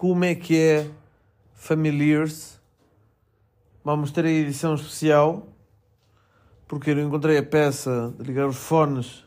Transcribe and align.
como 0.00 0.24
é 0.24 0.34
que 0.34 0.58
é 0.58 0.90
Familiars. 1.52 2.58
Vamos 3.84 4.10
ter 4.10 4.24
a 4.24 4.30
edição 4.30 4.74
especial, 4.74 5.46
porque 6.66 6.92
eu 6.92 6.98
encontrei 7.00 7.36
a 7.36 7.42
peça 7.42 8.10
de 8.18 8.24
ligar 8.24 8.46
os 8.46 8.56
fones 8.56 9.26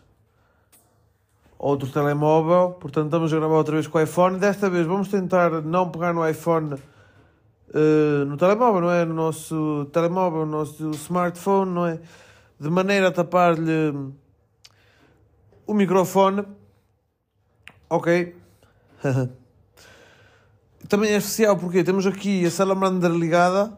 a 1.60 1.64
outro 1.64 1.88
telemóvel, 1.92 2.72
portanto 2.72 3.06
estamos 3.06 3.32
a 3.32 3.38
gravar 3.38 3.54
outra 3.54 3.76
vez 3.76 3.86
com 3.86 4.00
o 4.00 4.02
iPhone. 4.02 4.40
Desta 4.40 4.68
vez 4.68 4.88
vamos 4.88 5.10
tentar 5.10 5.62
não 5.62 5.92
pegar 5.92 6.12
no 6.12 6.28
iPhone 6.28 6.74
uh, 6.74 8.26
no 8.26 8.36
telemóvel, 8.36 8.82
não 8.82 8.90
é? 8.90 9.06
No 9.06 9.14
nosso 9.14 9.88
telemóvel, 9.94 10.44
no 10.44 10.54
nosso 10.54 10.90
smartphone, 10.96 11.72
não 11.72 11.86
é? 11.86 12.00
De 12.60 12.72
maneira 12.72 13.10
a 13.10 13.12
tapar-lhe 13.12 14.12
o 15.68 15.74
microfone. 15.76 16.44
Ok. 17.92 18.36
Também 20.94 21.10
é 21.10 21.18
especial 21.18 21.58
porque 21.58 21.84
temos 21.84 22.06
aqui 22.06 22.46
a 22.46 22.52
salamandra 22.52 23.10
ligada, 23.10 23.76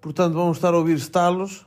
portanto 0.00 0.34
vamos 0.34 0.56
estar 0.56 0.74
a 0.74 0.76
ouvir 0.76 0.96
estalos. 0.96 1.64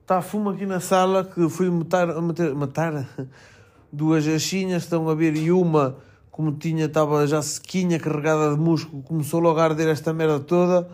Está 0.00 0.20
fumo 0.20 0.50
aqui 0.50 0.66
na 0.66 0.80
sala 0.80 1.22
que 1.22 1.48
fui 1.48 1.70
matar, 1.70 2.08
matar, 2.56 3.08
duas 3.92 4.26
achinhas, 4.26 4.82
estão 4.82 5.08
a 5.08 5.14
ver, 5.14 5.36
e 5.36 5.52
uma, 5.52 5.96
como 6.28 6.50
tinha, 6.50 6.86
estava 6.86 7.24
já 7.24 7.40
sequinha, 7.40 8.00
carregada 8.00 8.52
de 8.52 8.60
músculo, 8.60 9.00
começou 9.04 9.38
logo 9.38 9.60
a 9.60 9.62
arder 9.62 9.86
esta 9.86 10.12
merda 10.12 10.40
toda. 10.40 10.90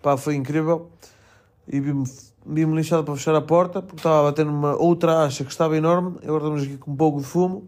Pá, 0.00 0.16
foi 0.16 0.36
incrível. 0.36 0.92
E 1.66 1.80
vi-me 1.80 2.04
vi 2.46 2.64
lixado 2.66 3.02
para 3.02 3.16
fechar 3.16 3.34
a 3.34 3.40
porta, 3.40 3.82
porque 3.82 3.96
estava 3.96 4.20
a 4.20 4.22
bater 4.30 4.46
outra 4.78 5.24
acha 5.24 5.42
que 5.42 5.50
estava 5.50 5.76
enorme. 5.76 6.18
Agora 6.22 6.44
estamos 6.44 6.62
aqui 6.62 6.76
com 6.76 6.92
um 6.92 6.96
pouco 6.96 7.18
de 7.18 7.26
fumo, 7.26 7.66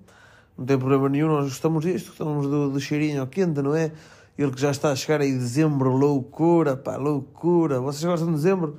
não 0.56 0.64
tem 0.64 0.78
problema 0.78 1.08
nenhum, 1.08 1.26
nós 1.26 1.46
gostamos 1.46 1.84
disto, 1.84 2.10
gostamos 2.10 2.46
do, 2.46 2.70
do 2.70 2.78
cheirinho 2.78 3.20
ao 3.20 3.26
quente, 3.26 3.60
não 3.60 3.74
é? 3.74 3.90
Ele 4.36 4.50
que 4.50 4.60
já 4.60 4.70
está 4.72 4.90
a 4.90 4.96
chegar 4.96 5.20
aí 5.20 5.32
dezembro, 5.32 5.90
loucura, 5.90 6.76
pá, 6.76 6.96
loucura. 6.96 7.80
Vocês 7.80 8.04
gostam 8.04 8.28
de 8.28 8.34
dezembro? 8.34 8.78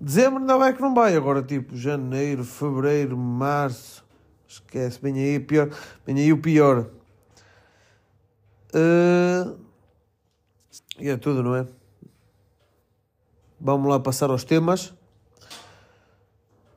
Dezembro 0.00 0.40
ainda 0.40 0.56
vai 0.56 0.72
que 0.72 0.80
não 0.80 0.94
vai. 0.94 1.16
Agora, 1.16 1.42
tipo, 1.42 1.76
janeiro, 1.76 2.44
fevereiro, 2.44 3.16
março. 3.16 4.04
Esquece, 4.46 5.00
vem 5.02 5.18
aí, 5.18 5.40
pior, 5.40 5.70
vem 6.06 6.18
aí 6.18 6.32
o 6.32 6.40
pior. 6.40 6.88
Uh... 8.72 9.58
E 10.98 11.08
é 11.08 11.16
tudo, 11.16 11.42
não 11.42 11.56
é? 11.56 11.66
Vamos 13.60 13.90
lá 13.90 13.98
passar 13.98 14.30
aos 14.30 14.44
temas. 14.44 14.94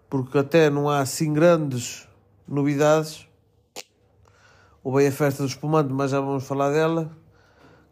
Porque 0.09 0.39
até 0.39 0.69
não 0.71 0.89
há 0.89 0.99
assim 0.99 1.31
grandes 1.31 2.07
novidades. 2.47 3.27
Houve 4.83 5.05
a 5.05 5.11
festa 5.11 5.43
do 5.43 5.49
espumante, 5.49 5.93
mas 5.93 6.09
já 6.09 6.19
vamos 6.19 6.47
falar 6.47 6.71
dela 6.71 7.18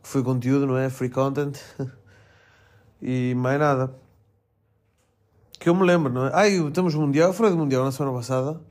que 0.08 0.14
foi 0.14 0.24
conteúdo, 0.24 0.66
não 0.66 0.78
é? 0.78 0.90
Free 0.90 1.10
content. 1.10 1.58
e 3.02 3.36
mais 3.36 3.60
nada. 3.60 3.94
Que 5.60 5.68
eu 5.68 5.76
me 5.76 5.84
lembro, 5.84 6.12
não 6.12 6.28
é? 6.28 6.32
Ai, 6.34 6.72
temos 6.72 6.96
Mundial. 6.96 7.34
Falei 7.34 7.52
do 7.52 7.58
Mundial 7.58 7.84
na 7.84 7.92
semana 7.92 8.16
passada. 8.16 8.62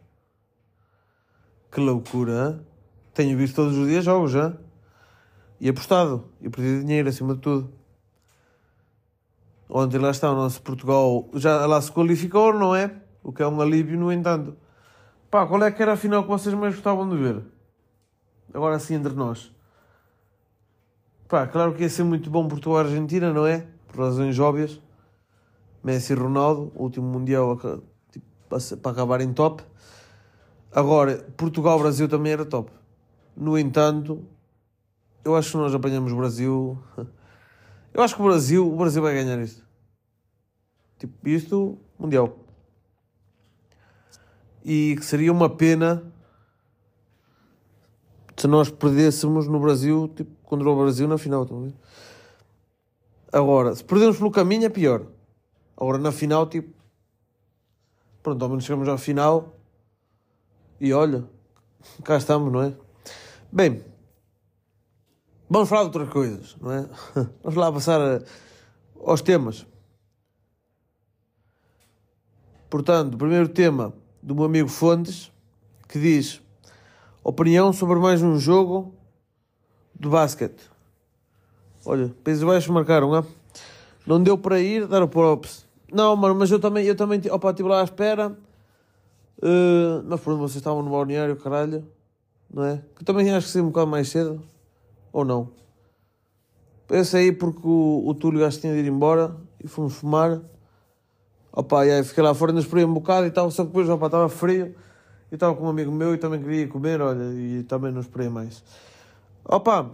Que 1.70 1.78
loucura? 1.78 2.64
Tenho 3.12 3.36
visto 3.36 3.56
todos 3.56 3.76
os 3.76 3.86
dias 3.86 4.02
jogos 4.02 4.30
já. 4.32 4.54
E 5.60 5.68
apostado. 5.68 6.24
E 6.40 6.48
perdi 6.48 6.80
dinheiro 6.80 7.08
acima 7.10 7.34
de 7.34 7.40
tudo. 7.42 7.70
Ontem 9.68 9.98
lá 9.98 10.10
está 10.10 10.32
o 10.32 10.34
nosso 10.34 10.62
Portugal. 10.62 11.28
Já 11.34 11.66
lá 11.66 11.82
se 11.82 11.92
qualificou, 11.92 12.54
não 12.54 12.74
é? 12.74 12.94
O 13.22 13.30
que 13.30 13.42
é 13.42 13.46
um 13.46 13.60
alívio, 13.60 13.98
no 13.98 14.10
entanto. 14.10 14.56
Pá, 15.30 15.46
qual 15.46 15.62
é 15.64 15.70
que 15.70 15.82
era 15.82 15.92
a 15.92 15.96
final 15.98 16.22
que 16.22 16.30
vocês 16.30 16.54
mais 16.54 16.74
gostavam 16.74 17.06
de 17.10 17.16
ver? 17.16 17.42
Agora 18.54 18.78
sim, 18.78 18.94
entre 18.94 19.12
nós. 19.12 19.54
Pá, 21.28 21.44
claro 21.44 21.74
que 21.74 21.82
ia 21.82 21.88
ser 21.88 22.04
muito 22.04 22.30
bom 22.30 22.46
Portugal-Argentina, 22.46 23.32
não 23.32 23.44
é? 23.44 23.66
Por 23.88 23.98
razões 24.00 24.38
óbvias. 24.38 24.80
Messi 25.82 26.12
e 26.12 26.16
Ronaldo, 26.16 26.72
último 26.76 27.06
Mundial 27.06 27.58
tipo, 28.12 28.26
para 28.80 28.92
acabar 28.92 29.20
em 29.20 29.32
top. 29.32 29.64
Agora, 30.72 31.16
Portugal-Brasil 31.36 32.08
também 32.08 32.32
era 32.32 32.44
top. 32.44 32.70
No 33.36 33.58
entanto, 33.58 34.24
eu 35.24 35.34
acho 35.34 35.50
que 35.50 35.56
nós 35.56 35.74
apanhamos 35.74 36.12
o 36.12 36.16
Brasil. 36.16 36.78
Eu 37.92 38.02
acho 38.02 38.14
que 38.14 38.20
o 38.20 38.24
Brasil, 38.26 38.70
o 38.70 38.76
Brasil 38.76 39.00
vai 39.00 39.14
ganhar 39.14 39.38
isto. 39.40 39.64
Tipo, 40.98 41.28
isto, 41.28 41.78
Mundial. 41.98 42.38
E 44.62 44.96
que 44.98 45.04
seria 45.04 45.32
uma 45.32 45.48
pena 45.48 46.02
se 48.36 48.46
nós 48.46 48.68
perdêssemos 48.68 49.48
no 49.48 49.58
Brasil, 49.58 50.12
tipo, 50.14 50.35
contra 50.46 50.70
o 50.70 50.76
Brasil 50.76 51.06
na 51.06 51.18
final. 51.18 51.42
Estão 51.42 51.72
a? 53.32 53.38
Agora, 53.38 53.74
se 53.74 53.84
perdemos 53.84 54.16
pelo 54.16 54.30
caminho 54.30 54.64
é 54.64 54.70
pior. 54.70 55.06
Agora 55.76 55.98
na 55.98 56.10
final, 56.10 56.46
tipo. 56.46 56.74
Pronto, 58.22 58.42
ao 58.42 58.48
menos 58.48 58.64
chegamos 58.64 58.88
à 58.88 58.96
final. 58.96 59.54
E 60.80 60.92
olha, 60.92 61.24
cá 62.02 62.16
estamos, 62.16 62.52
não 62.52 62.62
é? 62.62 62.74
Bem, 63.52 63.84
vamos 65.48 65.68
falar 65.68 65.82
de 65.82 65.86
outras 65.88 66.08
coisas, 66.08 66.56
não 66.60 66.72
é? 66.72 66.88
Vamos 67.42 67.56
lá 67.56 67.72
passar 67.72 68.22
aos 69.04 69.22
temas. 69.22 69.66
Portanto, 72.68 73.16
primeiro 73.16 73.48
tema 73.48 73.94
do 74.22 74.34
meu 74.34 74.44
amigo 74.44 74.68
Fontes, 74.68 75.32
que 75.88 75.98
diz 75.98 76.42
opinião 77.22 77.72
sobre 77.72 77.98
mais 77.98 78.22
um 78.22 78.38
jogo 78.38 78.95
de 79.98 80.08
basquete. 80.08 80.70
Olha, 81.84 82.12
Países 82.24 82.42
Baixos 82.42 82.68
marcaram, 82.68 83.10
não 83.10 83.26
Não 84.06 84.22
deu 84.22 84.36
para 84.36 84.60
ir, 84.60 84.86
dar 84.86 85.02
o 85.02 85.08
props. 85.08 85.66
Não, 85.92 86.16
mano, 86.16 86.34
mas 86.34 86.50
eu 86.50 86.58
também, 86.58 86.84
eu 86.84 86.96
também, 86.96 87.20
opa, 87.30 87.50
estive 87.50 87.68
lá 87.68 87.80
à 87.80 87.84
espera. 87.84 88.36
Uh, 89.38 90.02
mas 90.04 90.20
pronto, 90.20 90.38
vocês 90.38 90.56
estavam 90.56 90.82
no 90.82 90.90
balneário, 90.90 91.36
caralho. 91.36 91.84
Não 92.52 92.64
é? 92.64 92.82
Que 92.96 93.04
também 93.04 93.30
acho 93.32 93.46
que 93.46 93.52
saí 93.52 93.62
um 93.62 93.68
bocado 93.68 93.90
mais 93.90 94.08
cedo. 94.08 94.42
Ou 95.12 95.24
não? 95.24 95.48
Pensei 96.86 97.24
aí 97.24 97.32
porque 97.32 97.60
o, 97.64 98.04
o 98.06 98.14
Túlio 98.14 98.40
já 98.40 98.50
tinha 98.50 98.72
de 98.72 98.80
ir 98.80 98.86
embora 98.86 99.36
e 99.62 99.68
fomos 99.68 99.94
fumar. 99.94 100.40
Opa, 101.52 101.86
e 101.86 101.90
aí 101.90 102.04
fiquei 102.04 102.22
lá 102.22 102.34
fora, 102.34 102.52
ainda 102.52 102.60
esperei 102.60 102.84
um 102.84 102.92
bocado 102.92 103.26
e 103.26 103.30
tal, 103.30 103.50
só 103.50 103.62
que 103.62 103.68
depois 103.68 103.88
opa, 103.88 104.06
estava 104.06 104.28
frio. 104.28 104.74
Eu 105.30 105.36
estava 105.36 105.54
com 105.54 105.64
um 105.64 105.68
amigo 105.68 105.90
meu 105.90 106.14
e 106.14 106.18
também 106.18 106.40
queria 106.40 106.68
comer, 106.68 107.00
olha, 107.00 107.32
e 107.32 107.62
também 107.64 107.90
não 107.90 108.00
esperei 108.00 108.28
mais. 108.28 108.62
Opa! 109.48 109.90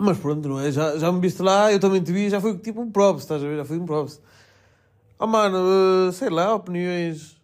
Mas 0.00 0.18
pronto, 0.18 0.48
não 0.48 0.60
é? 0.60 0.70
Já, 0.70 0.98
já 0.98 1.10
me 1.10 1.20
viste 1.20 1.40
lá, 1.40 1.72
eu 1.72 1.80
também 1.80 2.02
te 2.02 2.12
vi, 2.12 2.28
já 2.28 2.40
foi 2.40 2.58
tipo 2.58 2.80
um 2.80 2.90
props, 2.90 3.22
estás 3.22 3.42
a 3.42 3.46
ver? 3.46 3.56
Já 3.56 3.64
foi 3.64 3.78
um 3.78 3.86
props. 3.86 4.20
Oh 5.18 5.26
mano, 5.26 5.58
uh, 5.58 6.12
sei 6.12 6.28
lá, 6.28 6.54
opiniões. 6.54 7.40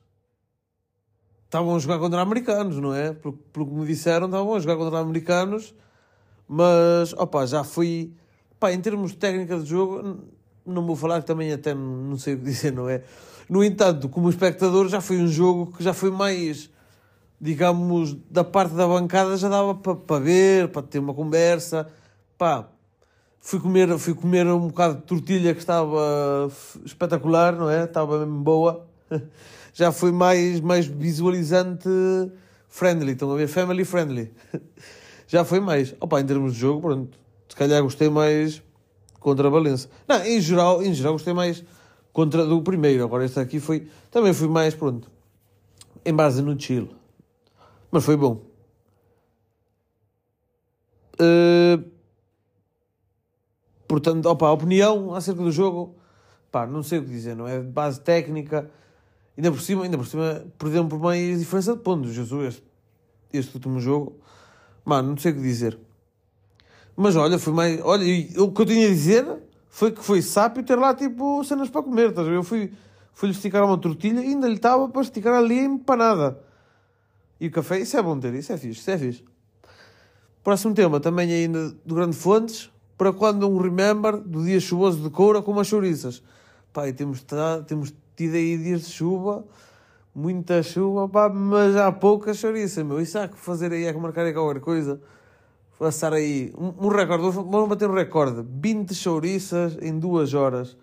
Estavam 1.44 1.76
a 1.76 1.78
jogar 1.78 1.98
contra 1.98 2.20
americanos, 2.20 2.76
não 2.78 2.94
é? 2.94 3.12
Pelo, 3.12 3.34
pelo 3.34 3.66
que 3.66 3.72
me 3.72 3.86
disseram, 3.86 4.26
estavam 4.26 4.54
a 4.54 4.58
jogar 4.58 4.76
contra 4.76 4.98
americanos, 4.98 5.74
mas, 6.48 7.12
opa, 7.14 7.46
já 7.46 7.62
fui. 7.64 8.12
Pá, 8.58 8.72
em 8.72 8.80
termos 8.80 9.12
de 9.12 9.18
técnica 9.18 9.58
de 9.58 9.66
jogo, 9.66 10.20
não 10.66 10.86
vou 10.86 10.96
falar 10.96 11.20
que 11.20 11.26
também 11.26 11.52
até 11.52 11.74
não 11.74 12.18
sei 12.18 12.34
o 12.34 12.38
que 12.38 12.44
dizer, 12.50 12.72
não 12.72 12.88
é? 12.88 13.02
No 13.48 13.62
entanto, 13.62 14.08
como 14.08 14.28
espectador, 14.28 14.88
já 14.88 15.00
foi 15.00 15.18
um 15.18 15.28
jogo 15.28 15.72
que 15.76 15.82
já 15.82 15.94
foi 15.94 16.10
mais 16.10 16.70
digamos, 17.42 18.16
da 18.30 18.44
parte 18.44 18.72
da 18.76 18.86
bancada 18.86 19.36
já 19.36 19.48
dava 19.48 19.74
para 19.74 19.96
pa 19.96 20.20
ver, 20.20 20.68
para 20.68 20.80
ter 20.80 21.00
uma 21.00 21.12
conversa. 21.12 21.88
Pá, 22.38 22.68
fui 23.40 23.58
comer, 23.58 23.98
fui 23.98 24.14
comer 24.14 24.46
um 24.46 24.68
bocado 24.68 24.94
de 24.94 25.02
tortilha 25.02 25.52
que 25.52 25.58
estava 25.58 26.48
espetacular, 26.84 27.56
não 27.56 27.68
é? 27.68 27.82
Estava 27.82 28.20
mesmo 28.20 28.40
boa. 28.44 28.86
Já 29.74 29.90
foi 29.90 30.12
mais, 30.12 30.60
mais 30.60 30.86
visualizante 30.86 31.88
friendly, 32.68 33.12
estão 33.12 33.32
a 33.32 33.36
ver? 33.36 33.48
Family 33.48 33.84
friendly. 33.84 34.30
Já 35.26 35.44
foi 35.44 35.58
mais. 35.58 35.96
Opa, 35.98 36.20
em 36.20 36.26
termos 36.26 36.54
de 36.54 36.60
jogo, 36.60 36.80
pronto. 36.82 37.18
Se 37.48 37.56
calhar 37.56 37.82
gostei 37.82 38.08
mais 38.08 38.62
contra 39.18 39.48
a 39.48 39.50
Valença. 39.50 39.88
Não, 40.06 40.24
em 40.24 40.40
geral, 40.40 40.80
em 40.80 40.94
geral 40.94 41.14
gostei 41.14 41.32
mais 41.34 41.64
contra 42.12 42.46
do 42.46 42.62
primeiro. 42.62 43.02
Agora 43.02 43.24
este 43.24 43.40
aqui 43.40 43.58
foi. 43.58 43.88
Também 44.12 44.32
fui 44.32 44.46
mais, 44.46 44.74
pronto. 44.74 45.10
Em 46.04 46.14
base 46.14 46.40
no 46.40 46.58
chill. 46.60 47.01
Mas 47.92 48.04
foi 48.04 48.16
bom. 48.16 48.40
Uh, 51.20 51.84
portanto, 53.86 54.24
opa, 54.24 54.46
a 54.46 54.52
opinião 54.52 55.14
acerca 55.14 55.42
do 55.42 55.52
jogo, 55.52 55.94
pá, 56.50 56.66
não 56.66 56.82
sei 56.82 57.00
o 57.00 57.04
que 57.04 57.10
dizer, 57.10 57.36
não 57.36 57.46
é? 57.46 57.60
Base 57.60 58.00
técnica, 58.00 58.70
ainda 59.36 59.52
por 59.52 59.60
cima, 59.60 59.84
ainda 59.84 59.98
por 59.98 60.06
cima, 60.06 60.42
perdemos 60.58 60.88
por 60.88 60.98
mais 60.98 61.38
diferença 61.38 61.76
de 61.76 61.82
pontos. 61.82 62.14
Jesus, 62.14 62.54
este, 62.54 62.64
este 63.30 63.54
último 63.56 63.78
jogo, 63.78 64.16
mano, 64.86 65.10
não 65.10 65.16
sei 65.18 65.32
o 65.32 65.34
que 65.34 65.42
dizer. 65.42 65.78
Mas 66.96 67.14
olha, 67.14 67.38
foi 67.38 67.52
mais. 67.52 67.78
Olha, 67.82 68.04
o 68.38 68.52
que 68.52 68.62
eu 68.62 68.66
tinha 68.66 68.86
a 68.86 68.90
dizer 68.90 69.26
foi 69.68 69.92
que 69.92 70.02
foi 70.02 70.22
sábio 70.22 70.62
ter 70.62 70.76
lá 70.76 70.94
tipo 70.94 71.44
cenas 71.44 71.68
para 71.68 71.82
comer, 71.82 72.08
estás? 72.08 72.26
Eu 72.26 72.42
fui, 72.42 72.72
fui-lhe 73.12 73.34
esticar 73.34 73.62
uma 73.64 73.76
tortilha 73.76 74.20
e 74.20 74.28
ainda 74.28 74.48
lhe 74.48 74.54
estava 74.54 74.88
para 74.88 75.02
esticar 75.02 75.34
ali 75.34 75.58
a 75.58 75.64
empanada. 75.64 76.51
E 77.42 77.48
o 77.48 77.50
café, 77.50 77.80
isso 77.80 77.96
é 77.96 78.00
bom 78.00 78.16
ter, 78.20 78.32
isso 78.34 78.52
é 78.52 78.56
fixe, 78.56 78.78
isso 78.78 78.88
é 78.88 78.96
fixe. 78.96 79.24
Próximo 80.44 80.72
tema, 80.74 81.00
também 81.00 81.32
ainda 81.32 81.70
do 81.84 81.96
Grande 81.96 82.16
Fontes, 82.16 82.70
para 82.96 83.12
quando 83.12 83.50
um 83.50 83.58
remember 83.58 84.16
do 84.16 84.44
dia 84.44 84.60
chuvoso 84.60 85.02
de 85.02 85.10
Coura 85.10 85.42
com 85.42 85.50
umas 85.50 85.66
chouriças. 85.66 86.22
Pá, 86.72 86.86
e 86.86 86.92
temos, 86.92 87.26
temos 87.66 87.92
tido 88.14 88.36
aí 88.36 88.56
dias 88.56 88.82
de 88.82 88.92
chuva, 88.92 89.44
muita 90.14 90.62
chuva, 90.62 91.08
pá, 91.08 91.28
mas 91.28 91.74
há 91.74 91.90
pouca 91.90 92.32
chouriça, 92.32 92.84
meu. 92.84 93.00
Isso 93.00 93.18
há 93.18 93.26
que 93.26 93.36
fazer 93.36 93.72
aí, 93.72 93.86
é 93.86 93.92
que 93.92 93.98
marcar 93.98 94.24
aí 94.24 94.32
qualquer 94.32 94.60
coisa. 94.60 95.00
Passar 95.80 96.12
aí 96.12 96.52
um, 96.56 96.86
um 96.86 96.88
recorde, 96.90 97.28
vamos 97.28 97.68
bater 97.68 97.90
um 97.90 97.94
recorde: 97.94 98.46
20 98.48 98.94
chouriças 98.94 99.76
em 99.82 99.98
duas 99.98 100.32
horas, 100.32 100.76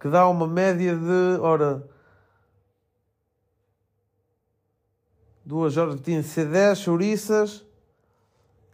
que 0.00 0.08
dá 0.08 0.28
uma 0.28 0.48
média 0.48 0.96
de, 0.96 1.40
ora, 1.40 1.88
duas 5.46 5.76
horas, 5.76 6.00
tinha 6.00 6.20
de 6.20 6.28
ser 6.28 6.46
10 6.46 6.78
chouriças 6.78 7.64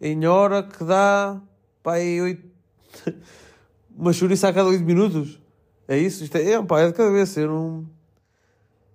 em 0.00 0.26
hora, 0.26 0.62
que 0.62 0.82
dá, 0.82 1.38
pá, 1.82 1.94
aí 1.94 2.20
8, 2.20 2.42
uma 3.94 4.12
chouriça 4.12 4.48
a 4.48 4.52
cada 4.52 4.70
8 4.70 4.82
minutos. 4.82 5.38
É 5.86 5.98
isso? 5.98 6.24
Isto 6.24 6.36
é, 6.36 6.52
é, 6.52 6.62
pá, 6.62 6.80
é 6.80 6.90
de 6.90 7.10
vez. 7.10 7.36
Eu 7.36 7.48
não, 7.48 7.86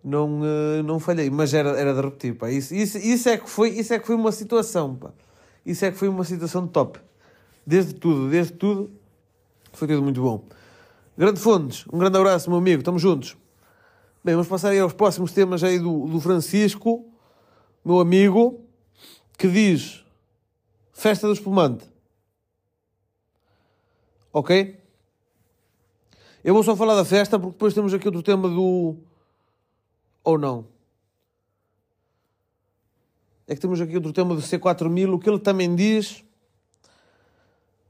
não, 0.03 0.41
uh, 0.41 0.83
não 0.83 1.00
falhei, 1.00 1.29
mas 1.29 1.53
era, 1.53 1.69
era 1.79 1.94
de 1.94 2.01
repetir, 2.01 2.35
pá. 2.35 2.50
Isso, 2.50 2.74
isso, 2.74 2.97
isso, 2.97 3.29
é 3.29 3.38
que 3.38 3.47
foi, 3.47 3.69
isso 3.69 3.94
é 3.94 4.00
que 4.00 4.07
foi 4.07 4.15
uma 4.15 4.31
situação, 4.31 4.95
pá. 4.95 5.12
Isso 5.63 5.85
é 5.85 5.91
que 5.91 5.97
foi 5.97 6.07
uma 6.07 6.23
situação 6.23 6.65
top. 6.65 7.00
Desde 7.65 7.94
tudo, 7.94 8.30
desde 8.30 8.53
tudo, 8.53 8.89
foi 9.71 9.88
tudo 9.88 10.01
muito 10.01 10.21
bom. 10.21 10.44
Grande 11.15 11.39
Fontes, 11.39 11.85
um 11.91 12.00
grande 12.00 12.18
abraço, 12.18 12.50
meu 12.50 12.57
amigo, 12.57 12.80
estamos 12.80 13.01
juntos. 13.01 13.38
Bem, 14.23 14.33
vamos 14.33 14.47
passar 14.47 14.69
aí 14.69 14.80
aos 14.80 14.94
próximos 14.94 15.31
temas 15.31 15.63
aí 15.63 15.77
do, 15.77 16.07
do 16.07 16.19
Francisco, 16.19 17.06
meu 17.88 18.01
amigo, 18.01 18.66
que 19.38 19.48
diz 19.48 20.04
Festa 20.92 21.25
do 21.28 21.34
Espumante. 21.34 21.89
Ok? 24.34 24.78
Eu 26.44 26.54
vou 26.54 26.63
só 26.63 26.75
falar 26.75 26.95
da 26.95 27.06
festa 27.06 27.39
porque 27.39 27.54
depois 27.54 27.74
temos 27.74 27.94
aqui 27.94 28.07
outro 28.07 28.22
tema 28.22 28.50
do. 28.50 28.98
Ou 30.24 30.38
não? 30.38 30.68
É 33.48 33.56
que 33.56 33.62
temos 33.62 33.80
aqui 33.80 33.95
outro 33.95 34.12
tema 34.12 34.36
do 34.36 34.42
C4000, 34.42 35.13
o 35.13 35.19
que 35.19 35.30
ele 35.30 35.40
também 35.40 35.74
diz. 35.74 36.24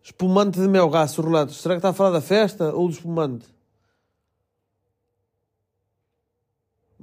Espumante 0.04 0.60
de 0.60 0.68
melgaço, 0.68 1.22
relatos. 1.22 1.58
Será 1.58 1.74
que 1.74 1.80
está 1.80 1.90
a 1.90 1.94
falar 1.94 2.12
da 2.12 2.22
festa 2.22 2.74
ou 2.74 2.88
do 2.88 2.94
espumante? 2.94 3.48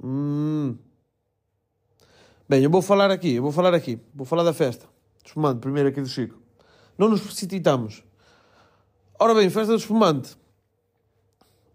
Hum. 0.01 0.77
Bem, 2.47 2.63
eu 2.63 2.69
vou 2.69 2.81
falar 2.81 3.09
aqui, 3.09 3.33
eu 3.33 3.41
vou 3.41 3.51
falar 3.51 3.73
aqui. 3.73 3.99
Vou 4.13 4.25
falar 4.25 4.43
da 4.43 4.53
festa. 4.53 4.87
Espumante, 5.25 5.59
primeiro 5.59 5.89
aqui 5.89 5.99
do 5.99 6.07
Chico. 6.07 6.39
Não 6.95 7.09
nos 7.09 7.21
precipitamos. 7.21 8.03
Ora 9.17 9.33
bem, 9.33 9.49
festa 9.49 9.73
do 9.73 9.79
espumante. 9.79 10.37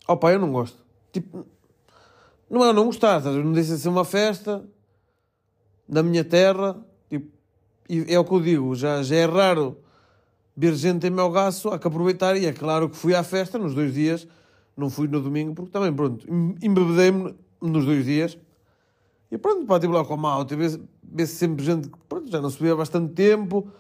Opa, 0.07 0.33
eu 0.33 0.39
não 0.39 0.53
gosto. 0.53 0.79
Tipo, 1.13 1.45
não 2.49 2.65
é 2.65 2.73
não 2.73 2.87
gostar, 2.87 3.21
não 3.21 3.53
deixa 3.53 3.75
de 3.75 3.81
ser 3.81 3.89
uma 3.89 4.05
festa 4.05 4.65
na 5.89 6.05
minha 6.05 6.23
terra. 6.23 6.77
Tipo, 7.09 7.33
e 7.89 8.13
é 8.13 8.19
o 8.19 8.25
que 8.25 8.33
eu 8.33 8.41
digo, 8.41 8.75
já, 8.77 9.03
já 9.03 9.17
é 9.17 9.25
raro 9.25 9.77
ver 10.57 10.75
gente 10.75 11.05
em 11.07 11.11
Melgaço, 11.11 11.69
há 11.71 11.81
que 11.81 11.89
aproveitar. 11.89 12.37
E 12.37 12.47
é 12.47 12.53
claro 12.53 12.89
que 12.89 12.97
fui 12.97 13.13
à 13.13 13.25
festa 13.25 13.59
nos 13.59 13.75
dois 13.75 13.93
dias, 13.93 14.27
não 14.77 14.89
fui 14.89 15.09
no 15.09 15.21
domingo, 15.21 15.53
porque 15.53 15.73
também, 15.73 15.93
pronto, 15.93 16.25
embebedei-me 16.63 17.35
nos 17.61 17.85
dois 17.85 18.05
dias. 18.05 18.39
E 19.31 19.39
pronto, 19.39 19.67
pá, 19.67 19.79
tipo 19.79 19.93
lá 19.93 20.05
com 20.05 20.15
a 20.15 20.17
malta, 20.17 20.57
vê-se 20.57 21.35
sempre 21.35 21.65
gente 21.65 21.89
que 21.89 21.99
pronto, 22.09 22.31
já 22.31 22.41
não 22.41 22.49
vê 22.49 22.71
há 22.71 22.77
bastante 22.77 23.13
tempo 23.13 23.71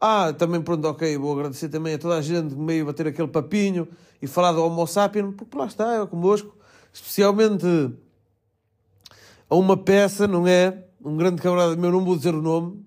ah, 0.00 0.32
também 0.32 0.62
pronto, 0.62 0.88
ok, 0.88 1.18
vou 1.18 1.34
agradecer 1.34 1.68
também 1.68 1.92
a 1.92 1.98
toda 1.98 2.16
a 2.16 2.22
gente 2.22 2.54
que 2.54 2.60
meio 2.60 2.86
bater 2.86 3.06
aquele 3.06 3.28
papinho 3.28 3.86
e 4.22 4.26
falar 4.26 4.52
do 4.52 4.64
Homo 4.64 4.86
sapiens, 4.86 5.34
porque 5.36 5.56
lá 5.56 5.66
está, 5.66 6.02
é 6.02 6.06
convosco, 6.06 6.56
especialmente 6.90 7.66
a 9.48 9.54
uma 9.54 9.76
peça, 9.76 10.26
não 10.26 10.46
é? 10.46 10.86
Um 11.04 11.18
grande 11.18 11.42
camarada 11.42 11.76
meu, 11.76 11.92
não 11.92 12.02
vou 12.02 12.16
dizer 12.16 12.34
o 12.34 12.40
nome, 12.40 12.82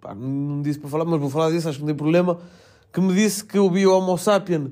pá, 0.00 0.14
não 0.14 0.62
disse 0.62 0.78
para 0.78 0.88
falar, 0.88 1.04
mas 1.04 1.20
vou 1.20 1.28
falar 1.28 1.50
disso, 1.50 1.68
acho 1.68 1.76
que 1.76 1.82
não 1.82 1.88
tem 1.88 1.96
problema, 1.96 2.40
que 2.90 3.00
me 3.02 3.12
disse 3.12 3.44
que 3.44 3.58
ouvi 3.58 3.86
o 3.86 3.94
Homo 3.94 4.16
sapiens 4.16 4.70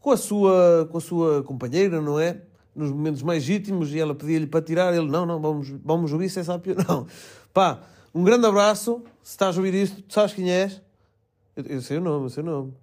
com 0.00 0.12
a 0.12 0.16
sua, 0.16 0.88
com 0.90 0.96
a 0.96 1.00
sua 1.00 1.42
companheira, 1.42 2.00
não 2.00 2.18
é? 2.18 2.40
Nos 2.74 2.90
momentos 2.90 3.22
mais 3.22 3.48
íntimos, 3.48 3.92
e 3.92 3.98
ela 3.98 4.14
pedia-lhe 4.14 4.46
para 4.46 4.62
tirar, 4.62 4.94
ele, 4.94 5.08
não, 5.08 5.26
não, 5.26 5.40
vamos, 5.40 5.68
vamos 5.84 6.12
ouvir 6.12 6.28
se 6.28 6.40
é 6.40 6.44
sápio, 6.44 6.76
não. 6.88 7.06
Pá, 7.52 7.80
um 8.14 8.22
grande 8.22 8.46
abraço. 8.46 9.02
Se 9.22 9.32
estás 9.32 9.56
a 9.56 9.58
ouvir 9.58 9.74
isto, 9.74 10.02
tu 10.02 10.14
sabes 10.14 10.32
quem 10.32 10.50
és? 10.50 10.80
Eu, 11.56 11.64
eu 11.64 11.80
sei 11.82 11.98
o 11.98 12.00
nome, 12.00 12.26
eu 12.26 12.30
sei 12.30 12.42
o 12.42 12.46
nome. 12.46 12.74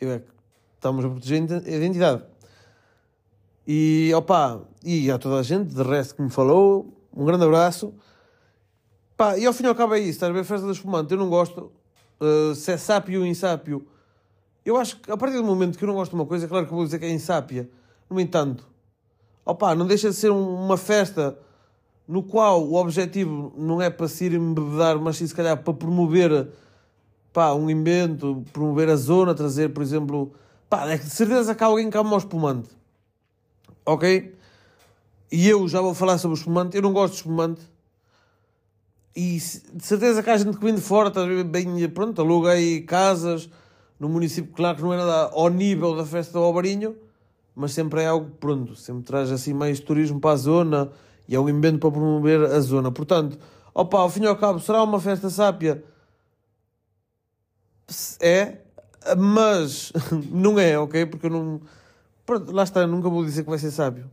Eu 0.00 0.10
é 0.12 0.18
que 0.18 0.30
estamos 0.74 1.04
a 1.04 1.08
proteger 1.08 1.42
a 1.52 1.70
identidade. 1.70 2.24
E 3.66 4.10
opa, 4.14 4.62
e 4.84 5.10
a 5.10 5.18
toda 5.18 5.38
a 5.38 5.42
gente, 5.42 5.74
de 5.74 5.82
resto 5.82 6.14
que 6.14 6.22
me 6.22 6.30
falou, 6.30 6.92
um 7.14 7.24
grande 7.24 7.44
abraço. 7.44 7.94
Pá, 9.16 9.36
e 9.36 9.44
ao 9.44 9.52
fim 9.52 9.64
e 9.64 9.66
ao 9.66 9.74
cabo 9.74 9.94
é 9.94 10.00
isso, 10.00 10.10
estás 10.10 10.30
a 10.30 10.32
ver? 10.32 10.44
Festa 10.44 10.66
do 10.66 10.72
espumante, 10.72 11.12
eu 11.12 11.18
não 11.18 11.28
gosto. 11.28 11.70
Uh, 12.20 12.54
se 12.54 12.72
é 12.72 12.76
sápio 12.76 13.20
ou 13.20 13.26
insápio. 13.26 13.86
Eu 14.64 14.76
acho 14.76 14.98
que 14.98 15.10
a 15.10 15.16
partir 15.16 15.36
do 15.36 15.44
momento 15.44 15.76
que 15.78 15.84
eu 15.84 15.88
não 15.88 15.94
gosto 15.94 16.10
de 16.10 16.16
uma 16.16 16.26
coisa, 16.26 16.46
é 16.46 16.48
claro 16.48 16.66
que 16.66 16.72
vou 16.72 16.84
dizer 16.84 16.98
que 16.98 17.04
é 17.04 17.10
insápia. 17.10 17.68
No 18.08 18.18
entanto, 18.20 18.69
opa, 19.44 19.74
não 19.74 19.86
deixa 19.86 20.10
de 20.10 20.16
ser 20.16 20.30
uma 20.30 20.76
festa 20.76 21.38
no 22.06 22.22
qual 22.22 22.62
o 22.64 22.74
objetivo 22.74 23.52
não 23.56 23.80
é 23.80 23.88
para 23.88 24.08
se 24.08 24.24
ir 24.24 24.34
embebedar, 24.34 24.98
mas 24.98 25.16
sim 25.16 25.26
se 25.26 25.34
calhar 25.34 25.56
para 25.62 25.72
promover 25.72 26.48
pá, 27.32 27.52
um 27.52 27.70
invento, 27.70 28.44
promover 28.52 28.88
a 28.88 28.96
zona, 28.96 29.34
trazer, 29.34 29.72
por 29.72 29.82
exemplo, 29.82 30.32
pá, 30.68 30.88
é 30.90 30.98
que 30.98 31.04
de 31.04 31.10
certeza 31.10 31.54
que 31.54 31.62
há 31.62 31.66
alguém 31.66 31.88
que 31.88 31.96
ama 31.96 32.14
o 32.14 32.18
espumante. 32.18 32.68
Ok? 33.86 34.34
E 35.30 35.48
eu 35.48 35.68
já 35.68 35.80
vou 35.80 35.94
falar 35.94 36.18
sobre 36.18 36.36
o 36.36 36.38
espumante, 36.38 36.76
eu 36.76 36.82
não 36.82 36.92
gosto 36.92 37.12
de 37.12 37.18
espumante. 37.20 37.60
E 39.14 39.36
de 39.36 39.84
certeza 39.84 40.22
que 40.22 40.30
há 40.30 40.36
gente 40.36 40.56
que 40.56 40.64
vem 40.64 40.74
de 40.74 40.80
fora, 40.80 41.08
está 41.08 41.24
bem, 41.44 41.88
pronto, 41.88 42.20
aluga 42.20 42.50
aí 42.50 42.80
casas 42.82 43.48
no 43.98 44.08
município, 44.08 44.52
claro 44.52 44.76
que 44.76 44.82
não 44.82 44.94
é 44.94 44.96
nada 44.96 45.30
ao 45.32 45.48
nível 45.48 45.94
da 45.94 46.04
festa 46.04 46.32
do 46.32 46.38
Alvarinho, 46.38 46.96
mas 47.54 47.72
sempre 47.72 48.02
é 48.02 48.06
algo, 48.06 48.30
pronto, 48.38 48.74
sempre 48.76 49.02
traz 49.02 49.30
assim 49.30 49.52
mais 49.52 49.80
turismo 49.80 50.20
para 50.20 50.32
a 50.32 50.36
zona 50.36 50.90
e 51.28 51.34
é 51.34 51.40
um 51.40 51.48
invento 51.48 51.78
para 51.78 51.90
promover 51.90 52.42
a 52.42 52.60
zona. 52.60 52.90
Portanto, 52.90 53.38
opa, 53.74 53.98
ao 53.98 54.10
fim 54.10 54.22
e 54.22 54.26
ao 54.26 54.36
cabo, 54.36 54.58
será 54.60 54.82
uma 54.82 55.00
festa 55.00 55.28
sápia? 55.30 55.84
É, 58.20 58.58
mas 59.16 59.92
não 60.30 60.58
é, 60.58 60.78
ok? 60.78 61.06
Porque 61.06 61.26
eu 61.26 61.30
não. 61.30 61.60
Pronto, 62.24 62.52
lá 62.52 62.62
está, 62.62 62.86
nunca 62.86 63.08
vou 63.08 63.24
dizer 63.24 63.42
que 63.42 63.50
vai 63.50 63.58
ser 63.58 63.70
sábio. 63.70 64.10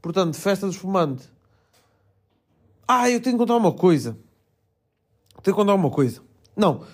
Portanto, 0.00 0.36
festa 0.36 0.66
do 0.66 0.72
espumante. 0.72 1.30
Ah, 2.86 3.08
eu 3.08 3.20
tenho 3.20 3.36
que 3.36 3.42
contar 3.42 3.56
uma 3.56 3.72
coisa. 3.72 4.16
Tenho 5.42 5.56
que 5.56 5.60
contar 5.60 5.74
uma 5.74 5.90
coisa. 5.90 6.20
Não. 6.56 6.84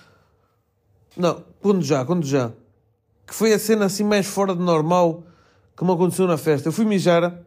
Não, 1.16 1.44
quando 1.60 1.82
já, 1.82 2.04
quando 2.04 2.24
já. 2.24 2.52
Que 3.26 3.34
foi 3.34 3.52
a 3.52 3.58
cena 3.58 3.86
assim 3.86 4.04
mais 4.04 4.26
fora 4.26 4.54
de 4.54 4.62
normal 4.62 5.24
me 5.84 5.92
aconteceu 5.92 6.26
na 6.26 6.36
festa. 6.36 6.68
Eu 6.68 6.72
fui 6.72 6.84
mijar 6.84 7.44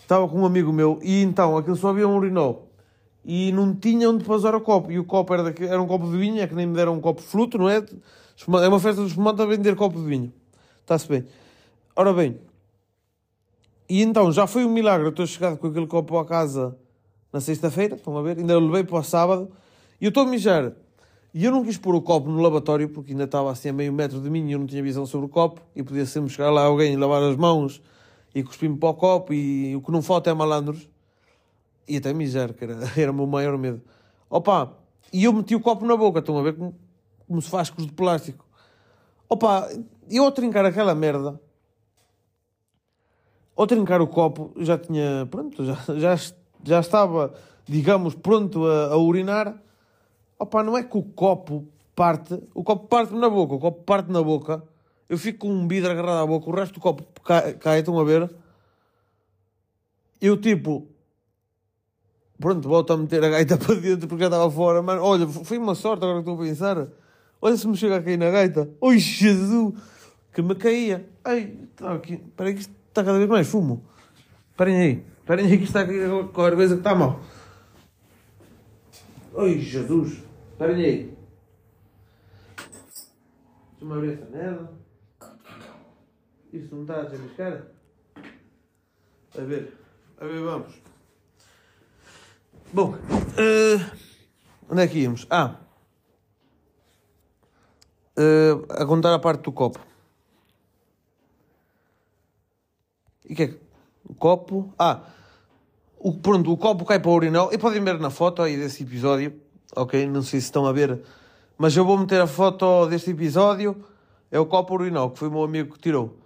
estava 0.00 0.26
com 0.28 0.40
um 0.40 0.46
amigo 0.46 0.72
meu 0.72 0.98
e 1.02 1.22
então 1.22 1.56
aquilo 1.56 1.76
só 1.76 1.90
havia 1.90 2.08
um 2.08 2.16
urinol 2.16 2.68
e 3.24 3.52
não 3.52 3.74
tinha 3.74 4.10
onde 4.10 4.24
passar 4.24 4.54
o 4.54 4.60
copo. 4.60 4.90
E 4.90 4.98
o 4.98 5.04
copo 5.04 5.32
era, 5.32 5.44
daqui, 5.44 5.64
era 5.64 5.80
um 5.80 5.86
copo 5.86 6.10
de 6.10 6.18
vinho, 6.18 6.40
é 6.42 6.46
que 6.46 6.54
nem 6.54 6.66
me 6.66 6.74
deram 6.74 6.94
um 6.94 7.00
copo 7.00 7.20
fruto, 7.20 7.58
não 7.58 7.68
é? 7.68 7.76
É 7.76 8.68
uma 8.68 8.80
festa 8.80 9.02
de 9.02 9.08
espumante 9.08 9.40
a 9.42 9.46
vender 9.46 9.76
copo 9.76 9.98
de 9.98 10.04
vinho. 10.04 10.32
Está-se 10.80 11.06
bem. 11.06 11.24
Ora 11.94 12.12
bem, 12.12 12.40
e 13.90 14.02
então 14.02 14.30
já 14.30 14.46
foi 14.46 14.64
um 14.64 14.70
milagre. 14.70 15.06
Eu 15.06 15.10
estou 15.10 15.26
chegado 15.26 15.58
com 15.58 15.66
aquele 15.66 15.86
copo 15.88 16.16
à 16.16 16.24
casa 16.24 16.78
na 17.32 17.40
sexta-feira, 17.40 17.96
estão 17.96 18.16
a 18.16 18.22
ver? 18.22 18.38
Ainda 18.38 18.56
o 18.56 18.60
levei 18.60 18.84
para 18.84 18.98
o 18.98 19.02
sábado 19.02 19.50
e 20.00 20.04
eu 20.04 20.10
estou 20.10 20.22
a 20.22 20.26
mijar. 20.26 20.72
E 21.32 21.44
eu 21.44 21.52
não 21.52 21.64
quis 21.64 21.78
pôr 21.78 21.94
o 21.94 22.02
copo 22.02 22.28
no 22.28 22.40
lavatório 22.40 22.88
porque 22.88 23.12
ainda 23.12 23.24
estava 23.24 23.52
assim 23.52 23.68
a 23.68 23.72
meio 23.72 23.92
metro 23.92 24.20
de 24.20 24.28
mim 24.28 24.48
e 24.48 24.52
eu 24.52 24.58
não 24.58 24.66
tinha 24.66 24.82
visão 24.82 25.06
sobre 25.06 25.26
o 25.26 25.28
copo 25.28 25.60
e 25.76 25.82
podia 25.82 26.04
sempre 26.04 26.28
chegar 26.28 26.50
lá 26.50 26.64
alguém 26.64 26.94
e 26.94 26.96
lavar 26.96 27.22
as 27.22 27.36
mãos 27.36 27.80
e 28.34 28.42
cuspimos 28.42 28.78
para 28.78 28.88
o 28.88 28.94
copo 28.94 29.32
e 29.32 29.76
o 29.76 29.80
que 29.80 29.92
não 29.92 30.02
falta 30.02 30.30
é 30.30 30.34
malandros. 30.34 30.88
E 31.86 31.96
até 31.96 32.12
miséria, 32.12 32.54
que 32.54 32.64
era, 32.64 32.78
era 32.96 33.10
o 33.10 33.14
meu 33.14 33.26
maior 33.26 33.56
medo. 33.56 33.80
Opa, 34.28 34.72
e 35.12 35.24
eu 35.24 35.32
meti 35.32 35.54
o 35.54 35.60
copo 35.60 35.84
na 35.86 35.96
boca, 35.96 36.18
estão 36.18 36.38
a 36.38 36.42
ver 36.42 36.56
como, 36.56 36.74
como 37.26 37.42
se 37.42 37.48
faz 37.48 37.70
com 37.70 37.80
os 37.80 37.86
de 37.86 37.92
plástico. 37.92 38.44
Opa, 39.28 39.68
eu 40.10 40.24
ao 40.24 40.32
trincar 40.32 40.64
aquela 40.64 40.94
merda, 40.94 41.40
ao 43.56 43.66
trincar 43.66 44.00
o 44.00 44.06
copo, 44.06 44.52
já 44.56 44.78
tinha, 44.78 45.26
pronto, 45.30 45.64
já, 45.64 45.74
já, 45.96 46.16
já 46.64 46.80
estava, 46.80 47.34
digamos, 47.66 48.14
pronto 48.14 48.66
a, 48.66 48.86
a 48.86 48.96
urinar. 48.96 49.60
Opa, 50.40 50.64
não 50.64 50.76
é 50.76 50.82
que 50.82 50.96
o 50.96 51.02
copo 51.02 51.68
parte, 51.94 52.42
o 52.54 52.64
copo 52.64 52.88
parte 52.88 53.14
na 53.14 53.28
boca, 53.28 53.54
o 53.54 53.60
copo 53.60 53.84
parte 53.84 54.10
na 54.10 54.22
boca 54.22 54.64
eu 55.10 55.18
fico 55.18 55.40
com 55.40 55.52
um 55.52 55.66
vidro 55.66 55.90
agarrado 55.90 56.22
à 56.22 56.26
boca, 56.26 56.48
o 56.48 56.54
resto 56.54 56.74
do 56.74 56.80
copo 56.80 57.02
cai, 57.22 57.54
cai 57.54 57.80
estão 57.80 57.98
a 57.98 58.04
ver? 58.04 58.30
Eu 60.20 60.36
tipo, 60.36 60.86
pronto, 62.38 62.68
volto 62.68 62.92
a 62.92 62.96
meter 62.96 63.24
a 63.24 63.28
gaita 63.28 63.58
para 63.58 63.74
dentro 63.74 64.06
porque 64.06 64.22
já 64.22 64.28
estava 64.28 64.48
fora, 64.48 64.80
mas 64.80 65.00
olha, 65.00 65.26
foi 65.26 65.58
uma 65.58 65.74
sorte 65.74 66.04
agora 66.04 66.22
que 66.22 66.30
estou 66.30 66.40
a 66.40 66.46
pensar. 66.46 66.86
Olha 67.42 67.56
se 67.56 67.66
me 67.66 67.76
chega 67.76 67.96
a 67.96 68.02
cair 68.02 68.18
na 68.18 68.30
gaita. 68.30 68.70
Oi, 68.80 68.98
Jesus! 69.00 69.74
Que 70.32 70.42
me 70.42 70.54
caía. 70.54 71.08
Ai, 71.24 71.56
está 71.72 71.92
aqui. 71.92 72.14
Espera 72.14 72.48
aí 72.48 72.54
que 72.54 72.60
isto 72.60 72.74
está 72.88 73.02
cada 73.02 73.18
vez 73.18 73.28
mais 73.28 73.48
fumo. 73.48 73.82
Esperem 74.52 74.76
aí. 74.76 75.04
Esperem 75.18 75.46
aí 75.46 75.58
que 75.58 75.64
está 75.64 75.80
aqui 75.80 75.98
com 76.32 76.44
a 76.44 76.52
coisa 76.54 76.74
que 76.74 76.80
está 76.80 76.94
mal. 76.94 77.18
Oi, 79.34 79.58
Jesus! 79.58 80.29
Esperem 80.60 80.84
aí. 80.84 81.18
Deixa-me 83.70 83.92
abrir 83.94 84.12
esta 84.12 84.26
merda. 84.26 84.70
Isto 86.52 86.74
não 86.74 86.82
está 86.82 87.00
a 87.00 87.04
desmascar? 87.04 87.62
A 89.38 89.40
ver. 89.40 89.74
A 90.18 90.24
ver, 90.26 90.42
vamos. 90.42 90.74
Bom, 92.74 92.90
uh, 92.90 93.96
onde 94.68 94.82
é 94.82 94.86
que 94.86 94.98
íamos? 94.98 95.26
Ah, 95.30 95.56
uh, 98.18 98.66
a 98.68 98.84
contar 98.84 99.14
a 99.14 99.18
parte 99.18 99.44
do 99.44 99.52
copo. 99.52 99.80
E 103.24 103.34
que 103.34 103.42
é 103.44 103.48
que? 103.48 103.60
O 104.04 104.14
copo. 104.14 104.74
Ah, 104.78 105.08
o, 105.98 106.18
pronto, 106.18 106.52
o 106.52 106.58
copo 106.58 106.84
cai 106.84 107.00
para 107.00 107.10
o 107.10 107.14
urinol. 107.14 107.50
E 107.50 107.56
podem 107.56 107.82
ver 107.82 107.98
na 107.98 108.10
foto 108.10 108.42
aí 108.42 108.58
desse 108.58 108.82
episódio, 108.82 109.40
ok? 109.74 110.06
Não 110.06 110.22
sei 110.22 110.40
se 110.40 110.46
estão 110.46 110.66
a 110.66 110.72
ver, 110.72 111.00
mas 111.58 111.76
eu 111.76 111.84
vou 111.84 111.98
meter 111.98 112.20
a 112.20 112.26
foto 112.26 112.86
deste 112.86 113.10
episódio. 113.10 113.84
É 114.30 114.38
o 114.38 114.46
copo 114.46 114.74
urinol, 114.74 115.10
que 115.10 115.18
foi 115.18 115.28
o 115.28 115.30
meu 115.30 115.42
amigo 115.42 115.74
que 115.74 115.80
tirou. 115.80 116.16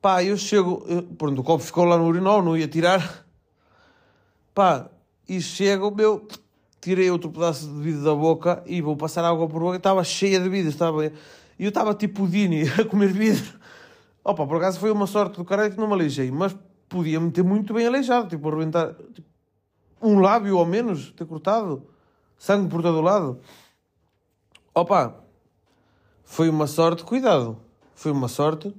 Pá, 0.00 0.22
eu 0.22 0.36
chego. 0.36 0.84
Eu, 0.86 1.02
pronto, 1.02 1.40
o 1.40 1.44
copo 1.44 1.62
ficou 1.62 1.84
lá 1.84 1.98
no 1.98 2.06
urinol, 2.06 2.42
não 2.42 2.56
ia 2.56 2.68
tirar. 2.68 3.26
Pá, 4.54 4.88
e 5.28 5.40
chego, 5.40 5.90
meu, 5.90 6.26
tirei 6.80 7.10
outro 7.10 7.30
pedaço 7.30 7.66
de 7.66 7.80
vidro 7.80 8.04
da 8.04 8.14
boca 8.14 8.62
e 8.66 8.80
vou 8.80 8.96
passar 8.96 9.24
água 9.24 9.48
por 9.48 9.60
boca. 9.60 9.76
Estava 9.76 10.02
cheia 10.04 10.40
de 10.40 10.48
vidro, 10.48 10.70
estava. 10.70 11.04
E 11.06 11.12
eu 11.58 11.68
estava 11.68 11.94
tipo 11.94 12.24
o 12.24 12.28
Dini 12.28 12.62
a 12.80 12.84
comer 12.84 13.12
vidro. 13.12 13.58
Opa, 14.24 14.46
por 14.46 14.56
acaso 14.56 14.78
foi 14.78 14.90
uma 14.90 15.06
sorte 15.06 15.36
do 15.36 15.44
caralho 15.44 15.72
que 15.72 15.78
não 15.78 15.86
me 15.86 15.94
aleijei, 15.94 16.30
mas 16.30 16.56
podia-me 16.88 17.30
ter 17.30 17.42
muito 17.42 17.72
bem 17.74 17.86
aleijado, 17.86 18.28
tipo, 18.28 18.48
arrebentar 18.48 18.94
tipo, 19.14 19.28
um 20.02 20.20
lábio 20.20 20.58
ao 20.58 20.66
menos, 20.66 21.12
ter 21.12 21.26
cortado, 21.26 21.82
sangue 22.38 22.68
por 22.70 22.80
todo 22.80 22.98
o 22.98 23.02
lado. 23.02 23.40
Opa, 24.74 25.14
foi 26.24 26.48
uma 26.48 26.66
sorte, 26.66 27.02
cuidado, 27.02 27.58
foi 27.94 28.12
uma 28.12 28.28
sorte. 28.28 28.74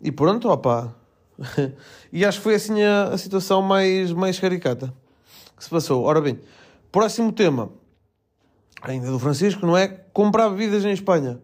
E 0.00 0.12
pronto, 0.12 0.48
opa. 0.48 0.94
e 2.12 2.24
acho 2.24 2.38
que 2.38 2.44
foi 2.44 2.54
assim 2.56 2.82
a, 2.82 3.04
a 3.04 3.18
situação 3.18 3.62
mais, 3.62 4.12
mais 4.12 4.38
caricata 4.38 4.92
que 5.56 5.64
se 5.64 5.70
passou. 5.70 6.04
Ora 6.04 6.20
bem, 6.20 6.38
próximo 6.92 7.32
tema, 7.32 7.70
ainda 8.80 9.10
do 9.10 9.18
Francisco, 9.18 9.66
não 9.66 9.76
é? 9.76 9.88
Comprar 9.88 10.48
bebidas 10.50 10.84
em 10.84 10.92
Espanha. 10.92 11.40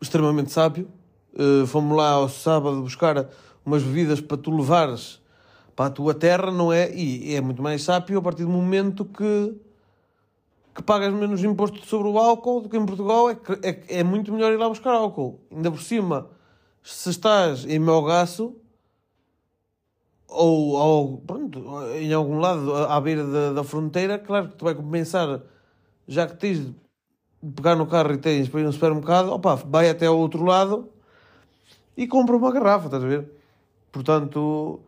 Extremamente 0.00 0.52
sábio. 0.52 0.88
Uh, 1.34 1.66
fomos 1.66 1.96
lá 1.96 2.10
ao 2.10 2.28
sábado 2.28 2.82
buscar 2.82 3.28
umas 3.64 3.82
bebidas 3.82 4.20
para 4.20 4.36
tu 4.36 4.50
levares 4.50 5.20
para 5.74 5.86
a 5.86 5.90
tua 5.90 6.14
terra, 6.14 6.50
não 6.50 6.72
é? 6.72 6.94
E 6.94 7.34
é 7.34 7.40
muito 7.40 7.62
mais 7.62 7.82
sábio 7.82 8.18
a 8.18 8.22
partir 8.22 8.44
do 8.44 8.48
momento 8.48 9.04
que, 9.04 9.54
que 10.76 10.82
pagas 10.82 11.12
menos 11.12 11.42
imposto 11.42 11.84
sobre 11.86 12.08
o 12.08 12.18
álcool 12.18 12.60
do 12.60 12.68
que 12.68 12.76
em 12.76 12.84
Portugal. 12.84 13.30
É, 13.30 13.36
é, 13.62 14.00
é 14.00 14.04
muito 14.04 14.30
melhor 14.32 14.52
ir 14.52 14.58
lá 14.58 14.68
buscar 14.68 14.92
álcool. 14.92 15.40
Ainda 15.50 15.70
por 15.70 15.80
cima, 15.80 16.28
se 16.82 17.08
estás 17.08 17.64
em 17.64 17.78
Melgaço 17.78 18.54
ou, 20.28 20.74
ou 20.74 21.18
pronto, 21.18 21.64
em 21.94 22.12
algum 22.12 22.38
lado 22.38 22.74
à 22.74 23.00
beira 23.00 23.24
da, 23.26 23.52
da 23.54 23.64
fronteira, 23.64 24.18
claro 24.18 24.48
que 24.48 24.56
tu 24.56 24.64
vai 24.66 24.74
compensar, 24.74 25.40
já 26.06 26.26
que 26.26 26.36
tens 26.36 26.58
de 26.58 26.74
pegar 27.54 27.74
no 27.74 27.86
carro 27.86 28.12
e 28.12 28.18
tens 28.18 28.48
para 28.48 28.60
ir 28.60 28.64
no 28.64 28.72
supermercado, 28.72 29.32
opa, 29.32 29.54
vai 29.54 29.88
até 29.88 30.06
ao 30.06 30.18
outro 30.18 30.44
lado 30.44 30.90
e 31.96 32.06
compra 32.06 32.36
uma 32.36 32.52
garrafa, 32.52 32.86
estás 32.86 33.02
a 33.02 33.06
ver? 33.06 33.30
Portanto, 33.90 34.80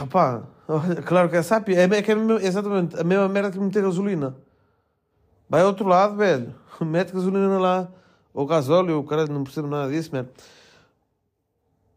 opá, 0.00 0.44
claro 1.04 1.28
que 1.28 1.36
é 1.36 1.40
é, 1.40 1.84
é, 1.84 2.42
é 2.42 2.46
exatamente 2.46 2.98
a 2.98 3.04
mesma 3.04 3.28
merda 3.28 3.50
que 3.50 3.58
meter 3.58 3.82
gasolina. 3.82 4.34
Vai 5.48 5.60
ao 5.60 5.68
outro 5.68 5.86
lado, 5.86 6.16
velho, 6.16 6.54
mete 6.80 7.12
gasolina 7.12 7.58
lá, 7.58 7.88
ou 8.32 8.46
gasóleo, 8.46 8.98
o 8.98 9.04
cara 9.04 9.26
não 9.26 9.44
percebe 9.44 9.68
nada 9.68 9.90
disso, 9.90 10.10
mano 10.12 10.28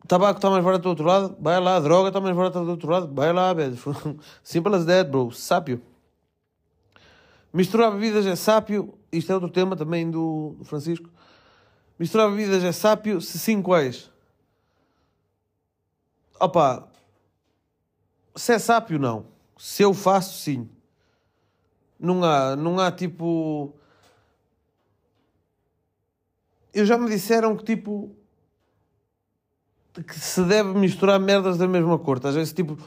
tabaco 0.08 0.38
está 0.38 0.50
mais 0.50 0.63
barato 0.63 0.84
do 0.84 0.89
outro 0.89 1.06
lado, 1.06 1.38
vai 1.39 1.60
lá, 1.60 1.80
droga 1.80 2.08
está 2.08 2.22
mais 2.22 2.36
barata 2.36 2.62
do 2.62 2.72
outro 2.72 2.89
lado, 2.89 3.13
vai 3.13 3.34
lá, 3.34 3.54
velho. 3.54 3.77
Simple 4.42 4.75
as 4.75 4.86
that, 4.86 5.10
bro. 5.10 5.32
Sápio. 5.32 5.82
Misturar 7.54 7.92
bebidas 7.92 8.25
é 8.25 8.36
sápio. 8.36 8.98
Isto 9.12 9.32
é 9.32 9.36
outro 9.36 9.50
tema 9.50 9.75
também 9.75 10.10
do 10.10 10.58
Francisco. 10.63 11.10
Misturar 12.00 12.30
bebidas 12.30 12.63
é 12.63 12.72
sápio 12.72 13.20
se 13.20 13.38
sim 13.38 13.62
quais? 13.62 14.10
Opa, 16.39 16.88
se 18.36 18.54
é 18.54 18.60
sápio, 18.60 19.00
não. 19.00 19.25
Se 19.58 19.84
eu 19.84 19.94
faço, 19.94 20.38
sim. 20.39 20.70
Não 22.00 22.24
há, 22.24 22.56
não 22.56 22.80
há 22.80 22.92
tipo. 22.92 23.74
Eu 26.74 26.86
já 26.86 26.98
me 26.98 27.10
disseram 27.10 27.56
que 27.56 27.63
tipo 27.63 28.16
que 30.04 30.20
se 30.20 30.44
deve 30.44 30.74
misturar 30.74 31.20
merdas 31.20 31.58
da 31.58 31.68
mesma 31.68 31.98
cor. 31.98 32.20
A 32.24 32.32
ver? 32.32 32.48
Tipo, 32.48 32.77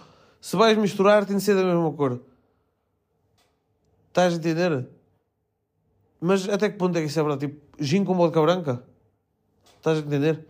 se 0.40 0.56
vais 0.56 0.76
misturar, 0.78 1.24
tem 1.24 1.36
de 1.36 1.42
ser 1.42 1.56
da 1.56 1.64
mesma 1.64 1.92
cor. 1.92 2.20
Estás 4.08 4.34
a 4.34 4.36
entender? 4.36 4.88
Mas 6.20 6.48
até 6.48 6.68
que 6.68 6.76
ponto 6.76 6.96
é 6.96 7.00
que 7.00 7.06
isso 7.06 7.18
é 7.18 7.22
verdade? 7.22 7.46
Tipo, 7.46 7.60
gin 7.82 8.04
com 8.04 8.14
vodka 8.14 8.40
branca? 8.40 8.84
Estás 9.76 9.98
a 9.98 10.00
entender? 10.02 10.46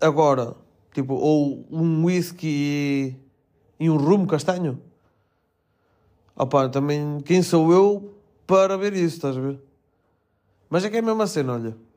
Agora, 0.00 0.56
tipo, 0.92 1.14
ou 1.14 1.66
um 1.70 2.04
whisky 2.04 3.16
e, 3.78 3.90
um 3.90 3.96
rum 3.96 4.26
castanho? 4.26 4.80
Opa, 6.36 6.68
também, 6.68 7.20
quem 7.20 7.42
sou 7.42 7.72
eu 7.72 8.14
para 8.46 8.76
ver 8.76 8.92
isso, 8.94 9.16
estás 9.16 9.36
a 9.36 9.40
ver? 9.40 9.60
Mas 10.68 10.84
é 10.84 10.90
que 10.90 10.96
é 10.96 11.00
a 11.00 11.02
mesma 11.02 11.26
cena, 11.26 11.54
olha 11.54 11.90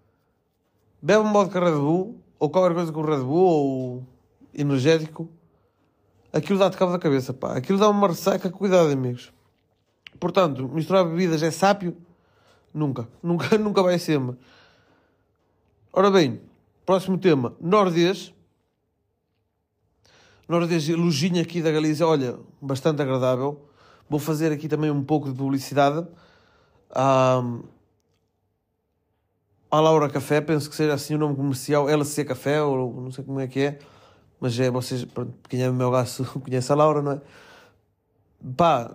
bebe 1.03 1.19
um 1.19 1.33
vodka 1.33 1.59
Red 1.59 1.75
Bull, 1.75 2.17
ou 2.39 2.49
qualquer 2.49 2.73
coisa 2.73 2.91
com 2.93 3.01
Red 3.01 3.19
Bull, 3.19 3.45
ou 3.45 4.07
energético, 4.53 5.29
aquilo 6.31 6.57
dá-te 6.57 6.77
cabo 6.77 6.93
da 6.93 6.99
cabeça, 6.99 7.33
pá. 7.33 7.57
Aquilo 7.57 7.77
dá 7.77 7.89
uma 7.89 8.07
ressaca, 8.07 8.49
cuidado, 8.49 8.89
amigos. 8.89 9.33
Portanto, 10.17 10.69
misturar 10.69 11.03
bebidas 11.03 11.43
é 11.43 11.51
sápio? 11.51 11.97
Nunca. 12.73 13.07
Nunca, 13.21 13.57
nunca 13.57 13.83
vai 13.83 13.99
ser, 13.99 14.17
-me. 14.17 14.37
Ora 15.91 16.09
bem, 16.09 16.41
próximo 16.85 17.17
tema. 17.17 17.53
Nordês. 17.59 18.33
Nordês, 20.47 20.87
lojinha 20.87 21.41
aqui 21.41 21.61
da 21.61 21.71
Galícia, 21.71 22.07
olha, 22.07 22.39
bastante 22.61 23.01
agradável. 23.01 23.69
Vou 24.09 24.19
fazer 24.19 24.51
aqui 24.51 24.67
também 24.67 24.91
um 24.91 25.03
pouco 25.03 25.29
de 25.29 25.35
publicidade. 25.35 26.05
Um, 26.95 27.63
a 29.73 29.79
Laura 29.79 30.07
Café, 30.07 30.39
penso 30.39 30.69
que 30.69 30.75
seja 30.75 30.93
assim 30.93 31.15
o 31.15 31.17
nome 31.17 31.35
comercial, 31.35 31.89
LC 31.89 32.25
Café, 32.25 32.61
ou 32.61 32.93
não 33.01 33.11
sei 33.11 33.23
como 33.23 33.39
é 33.39 33.47
que 33.47 33.59
é, 33.59 33.79
mas 34.39 34.59
é, 34.59 34.69
vocês, 34.69 35.03
pronto, 35.03 35.33
quem 35.49 35.63
é 35.63 35.71
meu 35.71 35.89
gasto 35.89 36.23
conhece 36.45 36.71
a 36.71 36.75
Laura, 36.75 37.01
não 37.01 37.13
é? 37.13 37.21
Pá, 38.55 38.91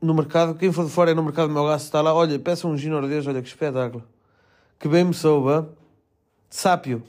no 0.00 0.14
mercado, 0.14 0.54
quem 0.54 0.72
for 0.72 0.86
de 0.86 0.90
fora 0.90 1.10
é 1.10 1.14
no 1.14 1.22
mercado 1.22 1.48
do 1.48 1.52
meu 1.52 1.66
gasto 1.66 1.84
está 1.84 2.00
lá, 2.00 2.14
olha, 2.14 2.38
peça 2.38 2.66
um 2.66 2.78
gin 2.78 2.88
nordês, 2.88 3.26
olha 3.26 3.42
que 3.42 3.48
espetáculo, 3.48 4.02
que 4.78 4.88
bem 4.88 5.04
me 5.04 5.12
soube, 5.12 5.68
sápio, 6.48 7.02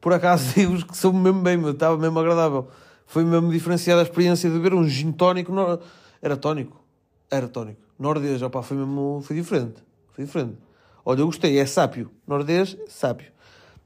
por 0.00 0.12
acaso 0.12 0.52
digo 0.58 0.84
que 0.86 0.96
soube 0.96 1.18
mesmo 1.18 1.42
bem, 1.42 1.64
estava 1.70 1.96
mesmo 1.96 2.18
agradável, 2.18 2.68
foi 3.06 3.24
mesmo 3.24 3.48
diferenciada 3.52 4.00
a 4.00 4.04
experiência 4.04 4.50
de 4.50 4.56
beber 4.56 4.74
um 4.74 4.88
gin 4.88 5.12
tónico, 5.12 5.52
no... 5.52 5.78
era 6.20 6.36
tónico, 6.36 6.82
era 7.30 7.48
tónico, 7.48 7.80
nordês, 7.98 8.42
opá, 8.42 8.62
foi 8.62 8.76
mesmo, 8.76 9.20
foi 9.22 9.36
diferente, 9.36 9.82
foi 10.12 10.24
diferente. 10.24 10.56
Olha, 11.04 11.20
eu 11.20 11.26
gostei, 11.26 11.56
é 11.58 11.64
sábio. 11.64 12.10
Nordês, 12.26 12.76
sábio. 12.88 13.30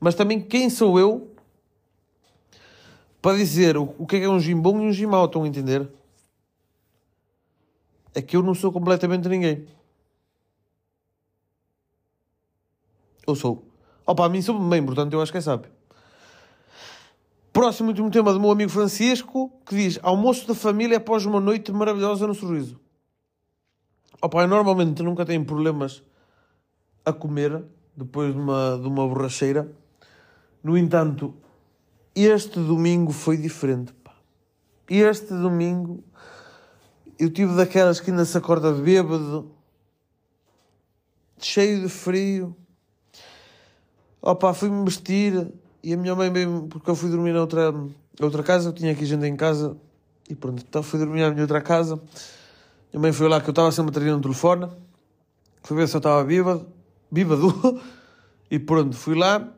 Mas 0.00 0.14
também 0.14 0.40
quem 0.40 0.70
sou 0.70 0.99
eu 0.99 1.30
para 3.20 3.37
dizer 3.37 3.76
o, 3.76 3.94
o 3.99 4.06
que 4.06 4.16
é, 4.16 4.20
que 4.20 4.25
é 4.25 4.28
um 4.28 4.40
gin 4.40 4.56
bom 4.56 4.80
e 4.80 4.88
um 4.88 4.92
gin 4.92 5.04
mau, 5.04 5.26
estão 5.26 5.44
a 5.44 5.49
entender? 5.49 5.87
É 8.14 8.23
que 8.23 8.37
eu 8.37 8.42
não 8.42 8.54
sou 8.54 8.73
completamente 8.73 9.28
ninguém. 9.28 9.66
Eu 13.26 13.37
sou. 13.37 13.64
Opa, 14.06 14.25
a 14.25 14.28
mim 14.28 14.40
sou 14.40 14.59
bem, 14.59 14.85
portanto 14.85 15.12
eu 15.12 15.20
acho 15.20 15.30
que 15.30 15.38
é 15.38 15.42
sábio. 15.42 15.70
Próximo 17.52 17.90
último 17.90 18.11
tema 18.11 18.32
do 18.32 18.40
meu 18.40 18.50
amigo 18.50 18.70
Francisco, 18.70 19.52
que 19.66 19.75
diz 19.75 19.99
almoço 20.02 20.49
da 20.49 20.54
família 20.54 20.97
após 20.97 21.26
uma 21.26 21.38
noite 21.38 21.70
maravilhosa 21.70 22.26
no 22.26 22.35
sorriso. 22.35 22.80
Opa, 24.23 24.47
normalmente 24.47 25.03
nunca 25.03 25.25
tenho 25.25 25.45
problemas 25.45 26.03
a 27.05 27.12
comer 27.12 27.62
depois 27.97 28.35
de 28.35 28.39
uma, 28.39 28.79
de 28.81 28.87
uma 28.87 29.09
borracheira. 29.09 29.71
No 30.62 30.77
entanto, 30.77 31.35
este 32.15 32.61
domingo 32.61 33.12
foi 33.12 33.37
diferente. 33.37 33.93
Pá. 33.95 34.15
Este 34.89 35.29
domingo 35.29 36.05
eu 37.19 37.31
tive 37.31 37.55
daquelas 37.55 38.00
que 38.00 38.11
ainda 38.11 38.25
se 38.25 38.37
acorda 38.37 38.73
bêbado 38.73 39.50
cheio 41.39 41.83
de 41.83 41.89
frio. 41.89 42.55
Opa, 44.21 44.53
fui-me 44.53 44.85
vestir 44.85 45.50
e 45.83 45.95
a 45.95 45.97
minha 45.97 46.15
mãe 46.15 46.31
veio, 46.31 46.67
porque 46.69 46.91
eu 46.91 46.95
fui 46.95 47.11
dormir 47.11 47.33
na 47.33 47.41
outra, 47.41 47.75
outra 48.21 48.43
casa, 48.43 48.69
eu 48.69 48.73
tinha 48.73 48.93
aqui 48.93 49.07
gente 49.07 49.25
em 49.27 49.37
casa 49.37 49.77
e 50.29 50.35
pronto, 50.35 50.62
então 50.67 50.83
fui 50.83 50.99
dormir 50.99 51.21
na 51.23 51.31
minha 51.31 51.43
outra 51.43 51.61
casa. 51.61 52.00
Mãe 52.99 53.12
foi 53.12 53.28
lá 53.28 53.40
que 53.40 53.49
eu 53.49 53.52
estava 53.52 53.70
sempre 53.70 53.97
a 53.97 54.00
ter 54.00 54.11
no 54.11 54.20
telefone, 54.20 54.68
fui 55.62 55.76
ver 55.76 55.87
se 55.87 55.94
eu 55.94 55.99
estava 55.99 56.25
bêbado, 56.25 56.66
bêbado, 57.11 57.80
e 58.50 58.59
pronto, 58.59 58.97
fui 58.97 59.14
lá. 59.14 59.49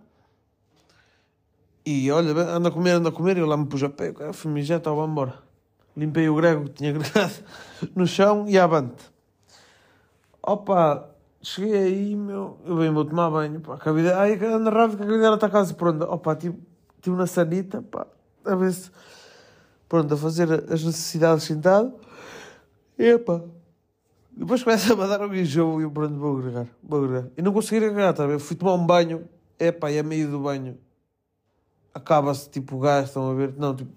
E 1.84 2.10
olha, 2.12 2.30
anda 2.30 2.68
a 2.68 2.72
comer, 2.72 2.92
anda 2.92 3.08
a 3.08 3.12
comer, 3.12 3.38
e 3.38 3.40
eu 3.40 3.46
lá 3.46 3.56
me 3.56 3.66
pus 3.66 3.82
a 3.82 3.88
pé, 3.88 4.12
fui 4.32 4.62
já 4.62 4.76
estava 4.76 5.04
embora. 5.04 5.34
Limpei 5.96 6.28
o 6.28 6.34
grego 6.34 6.64
que 6.64 6.70
tinha 6.70 6.90
agregado 6.94 7.32
no 7.96 8.06
chão 8.06 8.44
e 8.46 8.58
avante. 8.58 9.10
Opa, 10.42 11.08
cheguei 11.40 11.74
aí, 11.74 12.16
meu, 12.16 12.58
eu 12.66 12.76
bem 12.76 12.92
vou 12.92 13.04
tomar 13.04 13.30
banho, 13.30 13.60
pá, 13.60 13.78
a 13.82 13.92
vida, 13.92 14.18
ai, 14.18 14.34
anda 14.44 14.70
rápido 14.70 14.98
que 14.98 15.04
a 15.04 15.06
vida 15.06 15.34
está 15.34 15.48
quase 15.48 15.74
pronta. 15.74 16.04
Opa, 16.04 16.36
tive, 16.36 16.58
tive 17.00 17.16
na 17.16 17.26
sanita, 17.26 17.82
pá, 17.82 18.06
a 18.44 18.54
ver 18.54 18.72
se, 18.72 18.90
pronto, 19.88 20.12
a 20.12 20.16
fazer 20.18 20.52
as 20.70 20.84
necessidades 20.84 21.44
sentado. 21.44 21.94
E, 23.02 23.18
pá, 23.18 23.40
depois 24.30 24.62
começa 24.62 24.92
a 24.92 25.06
dar 25.08 25.26
um 25.26 25.34
enjoo 25.34 25.80
e 25.80 25.82
eu, 25.82 25.90
pronto, 25.90 26.14
vou 26.14 26.38
agregar, 26.38 26.68
vou 26.80 27.04
agregar. 27.04 27.28
E 27.36 27.42
não 27.42 27.52
consegui 27.52 27.84
agregar, 27.84 28.12
tá 28.12 28.24
ver? 28.24 28.38
Fui 28.38 28.54
tomar 28.54 28.74
um 28.74 28.86
banho, 28.86 29.28
é 29.58 29.72
pá, 29.72 29.90
e 29.90 29.98
a 29.98 30.04
meio 30.04 30.30
do 30.30 30.38
banho 30.38 30.78
acaba-se, 31.92 32.48
tipo, 32.48 32.76
o 32.76 32.78
gás, 32.78 33.08
estão 33.08 33.28
a 33.28 33.34
ver? 33.34 33.54
Não, 33.58 33.74
tipo, 33.74 33.90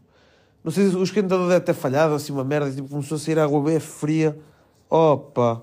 não 0.63 0.71
sei 0.71 0.89
se 0.89 0.95
o 0.95 1.03
esquentador 1.03 1.47
deve 1.47 1.63
ter 1.63 1.75
falhado, 1.75 2.15
assim, 2.15 2.33
uma 2.33 2.43
merda, 2.43 2.71
tipo, 2.71 2.89
começou 2.89 3.17
a 3.17 3.19
sair 3.19 3.37
água 3.37 3.61
bem 3.61 3.79
fria. 3.79 4.35
Opa! 4.89 5.61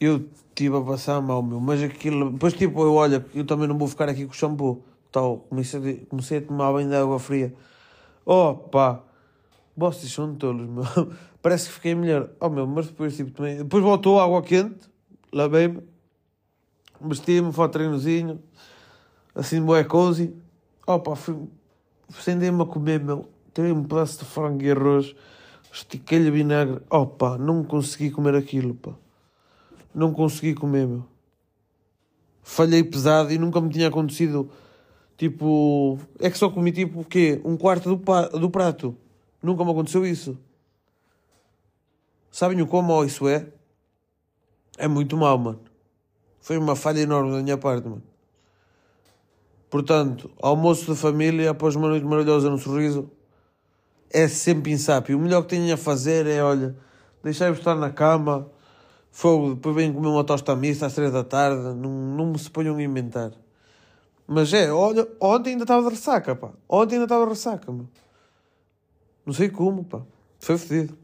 eu 0.00 0.28
estive 0.48 0.76
a 0.76 0.80
passar 0.80 1.20
mal, 1.20 1.42
meu, 1.42 1.60
mas 1.60 1.80
aquilo, 1.80 2.32
depois 2.32 2.54
tipo, 2.54 2.82
eu 2.82 2.94
olho, 2.94 3.24
eu 3.32 3.44
também 3.46 3.68
não 3.68 3.78
vou 3.78 3.88
ficar 3.88 4.08
aqui 4.08 4.26
com 4.26 4.32
o 4.32 4.34
shampoo, 4.34 4.84
tal, 5.10 5.38
comecei 5.48 6.06
comecei 6.08 6.38
a 6.38 6.42
tomar 6.42 6.72
banho 6.72 6.88
de 6.88 6.96
água 6.96 7.18
fria, 7.18 7.54
opa, 8.26 9.02
vocês 9.76 10.12
são 10.12 10.34
tolos, 10.34 10.68
meu, 10.68 10.84
parece 11.42 11.68
que 11.68 11.74
fiquei 11.74 11.94
melhor, 11.94 12.30
oh 12.40 12.48
meu, 12.48 12.66
mas 12.66 12.86
depois 12.86 13.16
tipo, 13.16 13.30
também, 13.30 13.58
depois 13.58 13.82
voltou 13.82 14.20
água 14.20 14.42
quente, 14.42 14.88
lavei-me, 15.32 15.82
vesti-me, 17.00 17.52
foi 17.52 17.68
treinozinho, 17.68 18.40
assim, 19.34 19.60
boé 19.60 19.84
cozy, 19.84 20.34
opa, 20.86 21.16
fui, 21.16 21.36
acendei-me 22.08 22.62
a 22.62 22.66
comer, 22.66 23.00
meu, 23.00 23.28
tirei 23.52 23.72
um 23.72 23.82
pedaço 23.82 24.20
de 24.20 24.24
frango 24.24 24.62
e 24.62 24.70
arroz, 24.70 25.14
estiquei-lhe 25.72 26.30
vinagre, 26.30 26.80
opa, 26.88 27.36
não 27.36 27.64
consegui 27.64 28.10
comer 28.10 28.34
aquilo, 28.34 28.74
pá 28.74 28.92
não 29.94 30.12
consegui 30.12 30.54
comer, 30.54 30.86
meu. 30.86 31.04
Falhei 32.42 32.82
pesado 32.82 33.32
e 33.32 33.38
nunca 33.38 33.60
me 33.60 33.70
tinha 33.70 33.88
acontecido. 33.88 34.50
Tipo, 35.16 35.98
é 36.18 36.28
que 36.28 36.36
só 36.36 36.50
comi 36.50 36.72
tipo 36.72 37.00
o 37.00 37.04
quê? 37.04 37.40
Um 37.44 37.56
quarto 37.56 37.96
do, 37.96 38.38
do 38.38 38.50
prato. 38.50 38.96
Nunca 39.44 39.62
me 39.62 39.70
aconteceu 39.70 40.06
isso. 40.06 40.38
Sabem 42.30 42.62
o 42.62 42.66
como 42.66 43.04
isso 43.04 43.28
é? 43.28 43.46
É 44.78 44.88
muito 44.88 45.16
mal, 45.18 45.36
mano. 45.36 45.60
Foi 46.40 46.56
uma 46.56 46.74
falha 46.74 47.00
enorme 47.00 47.30
da 47.30 47.42
minha 47.42 47.58
parte, 47.58 47.86
mano. 47.86 48.02
Portanto, 49.68 50.30
almoço 50.40 50.92
de 50.92 50.98
família 50.98 51.50
após 51.50 51.76
uma 51.76 51.88
noite 51.88 52.06
maravilhosa 52.06 52.48
no 52.48 52.56
sorriso 52.56 53.10
é 54.10 54.26
sempre 54.28 54.72
insápio. 54.72 55.18
O 55.18 55.20
melhor 55.20 55.42
que 55.42 55.48
tenho 55.48 55.74
a 55.74 55.76
fazer 55.76 56.26
é, 56.26 56.42
olha, 56.42 56.74
deixar-vos 57.22 57.58
estar 57.58 57.74
na 57.74 57.90
cama, 57.90 58.50
Fogo, 59.10 59.54
depois 59.54 59.76
vêm 59.76 59.92
comer 59.92 60.08
uma 60.08 60.24
tosta 60.24 60.56
mista 60.56 60.86
às 60.86 60.94
três 60.94 61.12
da 61.12 61.22
tarde, 61.22 61.62
não, 61.74 61.90
não 61.90 62.26
me 62.32 62.38
se 62.38 62.50
ponham 62.50 62.76
a 62.76 62.82
inventar. 62.82 63.32
Mas 64.26 64.52
é, 64.54 64.72
olha, 64.72 65.06
ontem 65.20 65.50
ainda 65.50 65.64
estava 65.64 65.82
de 65.82 65.94
ressaca, 65.94 66.34
pá. 66.34 66.50
Ontem 66.68 66.94
ainda 66.94 67.04
estava 67.04 67.24
de 67.24 67.30
ressaca, 67.30 67.70
meu. 67.70 67.86
Não 69.24 69.32
sei 69.32 69.48
como, 69.48 69.84
pá. 69.84 70.02
Foi 70.38 70.58
fedido. 70.58 70.98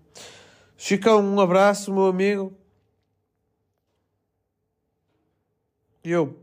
Chicão, 0.77 1.23
um 1.23 1.41
abraço, 1.41 1.93
meu 1.93 2.07
amigo. 2.07 2.53
E 6.03 6.11
eu, 6.11 6.39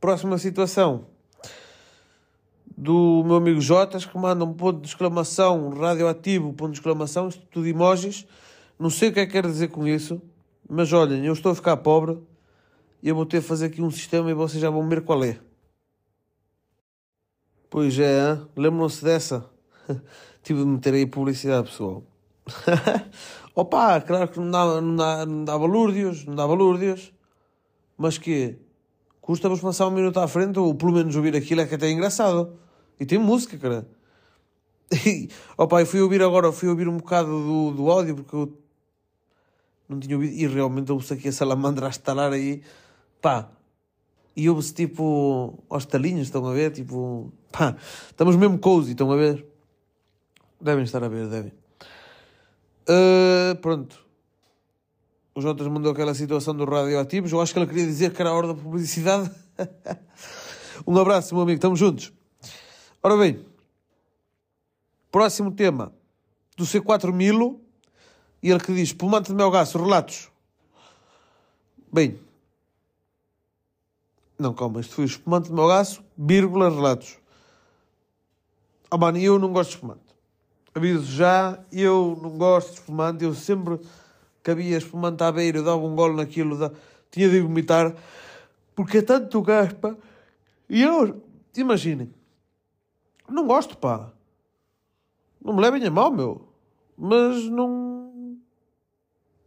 próxima 0.00 0.38
situação 0.38 1.06
do 2.76 3.24
meu 3.24 3.36
amigo 3.36 3.60
Jotas, 3.60 4.06
que 4.06 4.16
manda 4.16 4.44
um 4.44 4.54
ponto 4.54 4.80
de 4.80 4.86
exclamação, 4.86 5.70
radioativo, 5.70 6.52
ponto 6.52 6.70
de 6.70 6.78
exclamação, 6.78 7.28
isto 7.28 7.44
tudo 7.50 7.66
emojis. 7.66 8.24
Não 8.78 8.88
sei 8.88 9.08
o 9.08 9.12
que 9.12 9.18
é 9.18 9.26
que 9.26 9.32
quer 9.32 9.44
dizer 9.44 9.68
com 9.68 9.86
isso. 9.86 10.22
Mas 10.68 10.92
olhem, 10.92 11.26
eu 11.26 11.32
estou 11.32 11.50
a 11.50 11.54
ficar 11.54 11.76
pobre 11.78 12.18
e 13.02 13.08
eu 13.08 13.16
vou 13.16 13.26
ter 13.26 13.40
que 13.40 13.48
fazer 13.48 13.66
aqui 13.66 13.82
um 13.82 13.90
sistema 13.90 14.30
e 14.30 14.34
vocês 14.34 14.60
já 14.60 14.70
vão 14.70 14.88
ver 14.88 15.02
qual 15.02 15.24
é. 15.24 15.40
Pois 17.68 17.98
é, 17.98 18.40
lembram-se 18.56 19.04
dessa? 19.04 19.48
Tive 20.48 20.60
de 20.60 20.66
meter 20.66 20.94
aí 20.94 21.04
publicidade, 21.04 21.68
pessoal. 21.68 22.02
Opa, 23.54 24.00
claro 24.00 24.28
que 24.28 24.40
não 24.40 24.50
dava, 24.50 24.80
não 24.80 24.96
dava, 24.96 25.26
não 25.26 25.44
dava 25.44 25.66
lúrdios, 25.66 26.24
não. 26.24 26.96
Mas 27.98 28.16
que 28.16 28.56
custa-vos 29.20 29.60
passar 29.60 29.88
um 29.88 29.90
minuto 29.90 30.18
à 30.18 30.26
frente 30.26 30.58
ou 30.58 30.74
pelo 30.74 30.92
menos 30.92 31.14
ouvir 31.14 31.36
aquilo 31.36 31.60
é 31.60 31.66
que 31.66 31.74
até 31.74 31.88
é 31.88 31.90
engraçado. 31.90 32.54
E 32.98 33.04
tem 33.04 33.18
música, 33.18 33.58
cara. 33.58 33.86
E, 35.06 35.28
opa, 35.58 35.82
eu 35.82 35.86
fui 35.86 36.00
ouvir 36.00 36.22
agora, 36.22 36.50
fui 36.50 36.70
ouvir 36.70 36.88
um 36.88 36.96
bocado 36.96 37.28
do, 37.28 37.72
do 37.72 37.90
áudio 37.90 38.14
porque 38.14 38.34
eu 38.34 38.58
não 39.86 40.00
tinha 40.00 40.16
ouvido, 40.16 40.32
e 40.32 40.46
realmente 40.46 40.90
ouve-se 40.90 41.12
aqui 41.12 41.28
a 41.28 41.32
salamandra 41.32 41.88
a 41.88 41.90
estalar 41.90 42.32
aí, 42.32 42.62
pá, 43.20 43.50
e 44.34 44.48
ouve-se 44.48 44.72
tipo 44.72 45.62
aos 45.68 45.84
talinhos, 45.84 46.28
estão 46.28 46.46
a 46.46 46.54
ver, 46.54 46.72
tipo, 46.72 47.30
pá, 47.52 47.76
estamos 48.08 48.34
mesmo 48.34 48.58
cozy, 48.58 48.92
estão 48.92 49.12
a 49.12 49.16
ver? 49.16 49.57
Devem 50.60 50.84
estar 50.84 51.02
a 51.02 51.08
ver, 51.08 51.28
devem. 51.28 51.52
Uh, 52.88 53.56
pronto. 53.60 54.04
O 55.34 55.40
Jotas 55.40 55.66
mandou 55.68 55.92
aquela 55.92 56.14
situação 56.14 56.54
dos 56.54 56.68
radioativos. 56.68 57.30
Eu 57.30 57.40
acho 57.40 57.52
que 57.52 57.58
ele 57.58 57.66
queria 57.66 57.86
dizer 57.86 58.12
que 58.12 58.20
era 58.20 58.30
a 58.30 58.34
hora 58.34 58.48
da 58.48 58.54
publicidade. 58.54 59.30
um 60.86 60.98
abraço, 60.98 61.34
meu 61.34 61.42
amigo. 61.42 61.56
Estamos 61.56 61.78
juntos. 61.78 62.12
Ora 63.02 63.16
bem. 63.16 63.46
Próximo 65.12 65.52
tema. 65.52 65.92
Do 66.56 66.64
C4 66.64 67.12
Milo 67.12 67.60
e 68.42 68.50
ele 68.50 68.60
que 68.60 68.72
diz: 68.72 68.88
Espumante 68.88 69.28
de 69.28 69.34
Melgaço, 69.34 69.78
relatos. 69.78 70.28
Bem. 71.92 72.18
Não, 74.38 74.54
calma, 74.54 74.80
isto 74.80 74.94
foi 74.94 75.04
espumante 75.04 75.48
de 75.48 75.54
Melgaço, 75.54 76.02
vírgula, 76.16 76.70
relatos. 76.70 77.18
Ah, 78.90 78.94
oh, 78.94 78.98
mano, 78.98 79.18
eu 79.18 79.38
não 79.38 79.52
gosto 79.52 79.70
de 79.70 79.76
espumante. 79.76 80.07
Aviso 80.78 81.12
já, 81.12 81.58
eu 81.72 82.18
não 82.22 82.38
gosto 82.38 82.68
de 82.68 82.74
espumante. 82.80 83.24
Eu 83.24 83.34
sempre 83.34 83.78
que 84.42 84.50
havia 84.50 84.78
espumante 84.78 85.22
à 85.22 85.30
beira, 85.32 85.58
eu 85.58 85.64
dava 85.64 85.78
um 85.78 85.94
golo 85.94 86.16
naquilo, 86.16 86.56
da... 86.56 86.72
tinha 87.10 87.28
de 87.28 87.40
vomitar, 87.40 87.94
porque 88.74 88.98
é 88.98 89.02
tanto 89.02 89.42
gaspa. 89.42 89.98
E 90.70 90.82
eu, 90.82 91.22
imaginem, 91.56 92.10
não 93.28 93.46
gosto, 93.46 93.76
pá. 93.76 94.12
Não 95.44 95.54
me 95.54 95.60
levem 95.60 95.84
a 95.84 95.90
mal, 95.90 96.10
meu. 96.10 96.48
Mas 96.96 97.44
não 97.44 98.38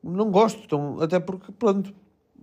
não 0.04 0.32
gosto, 0.32 0.64
então, 0.64 1.00
até 1.00 1.20
porque, 1.20 1.52
pronto, 1.52 1.94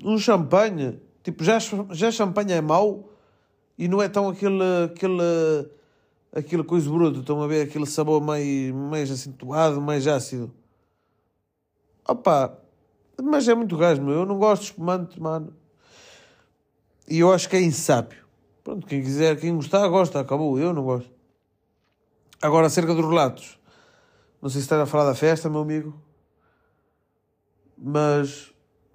um 0.05 0.17
champanhe, 0.17 1.01
tipo, 1.23 1.43
já, 1.43 1.59
já 1.91 2.11
champanhe 2.11 2.53
é 2.53 2.61
mau 2.61 3.11
e 3.77 3.89
não 3.89 4.01
é 4.01 4.09
tão 4.09 4.29
aquele, 4.29 4.63
aquele, 4.85 5.69
aquele 6.33 6.63
coisa 6.63 6.91
bruto, 6.91 7.21
estão 7.21 7.43
a 7.43 7.47
ver 7.47 7.63
aquele 7.63 7.87
sabor 7.87 8.21
mais, 8.21 8.71
mais 8.73 9.11
acentuado, 9.11 9.81
mais 9.81 10.07
ácido. 10.07 10.53
Opa, 12.07 12.59
mas 13.23 13.49
é 13.49 13.55
muito 13.55 13.77
gás, 13.77 13.99
meu, 13.99 14.15
eu 14.15 14.27
não 14.27 14.39
gosto 14.39 14.63
de 14.63 14.69
espumante, 14.69 15.21
mano. 15.21 15.55
E 17.09 17.19
eu 17.21 17.33
acho 17.33 17.49
que 17.49 17.57
é 17.57 17.61
insápio. 17.61 18.27
Pronto, 18.63 18.87
quem 18.87 19.03
quiser, 19.03 19.39
quem 19.39 19.55
gostar, 19.55 19.87
gosta, 19.89 20.21
acabou, 20.21 20.59
eu 20.59 20.73
não 20.73 20.85
gosto. 20.85 21.11
Agora, 22.41 22.67
acerca 22.67 22.95
dos 22.95 23.05
relatos. 23.05 23.59
Não 24.41 24.49
sei 24.49 24.61
se 24.61 24.67
está 24.67 24.81
a 24.81 24.87
falar 24.87 25.07
da 25.07 25.15
festa, 25.15 25.51
meu 25.51 25.61
amigo. 25.61 26.01
Mas 27.77 28.53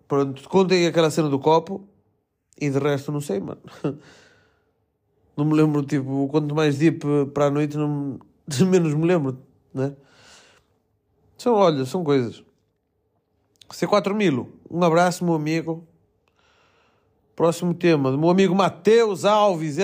pronto, 0.08 0.48
contei 0.48 0.88
aquela 0.88 1.10
cena 1.10 1.28
do 1.28 1.40
copo 1.40 1.88
e 2.60 2.70
de 2.70 2.80
resto 2.80 3.12
não 3.12 3.20
sei, 3.20 3.40
mano. 3.40 3.62
Não 5.36 5.46
me 5.46 5.54
lembro, 5.54 5.84
tipo, 5.84 6.28
quanto 6.30 6.54
mais 6.54 6.78
deep 6.78 7.06
para 7.34 7.46
a 7.46 7.52
noite, 7.52 7.76
não, 7.76 8.20
menos 8.70 8.94
me 8.94 9.06
lembro, 9.06 9.40
né? 9.74 9.96
São, 11.38 11.56
olha, 11.56 11.86
são 11.86 12.04
coisas. 12.04 12.44
C4 13.70 14.14
Milo, 14.14 14.54
um 14.70 14.84
abraço, 14.84 15.26
meu 15.26 15.34
amigo. 15.34 15.88
Próximo 17.36 17.74
tema, 17.74 18.12
do 18.12 18.18
meu 18.18 18.30
amigo 18.30 18.54
Mateus 18.54 19.26
Alves? 19.26 19.78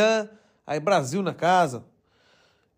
Aí, 0.66 0.80
Brasil 0.80 1.24
na 1.24 1.34
casa. 1.34 1.84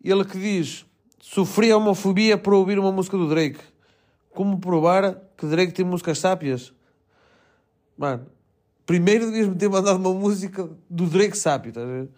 Ele 0.01 0.23
que 0.23 0.39
diz: 0.39 0.85
sofri 1.19 1.73
homofobia 1.73 2.37
por 2.37 2.53
ouvir 2.53 2.79
uma 2.79 2.91
música 2.91 3.17
do 3.17 3.27
Drake. 3.27 3.59
Como 4.33 4.59
provar 4.59 5.19
que 5.37 5.45
Drake 5.45 5.73
tem 5.73 5.83
músicas 5.83 6.19
sápias? 6.19 6.73
Mano, 7.97 8.25
primeiro 8.85 9.25
devias-me 9.25 9.55
ter 9.55 9.69
mandado 9.69 9.97
uma 9.97 10.13
música 10.13 10.69
do 10.89 11.05
Drake 11.05 11.37
Sápio, 11.37 11.69
estás 11.69 11.85
a 11.85 11.89
ver? 11.89 12.09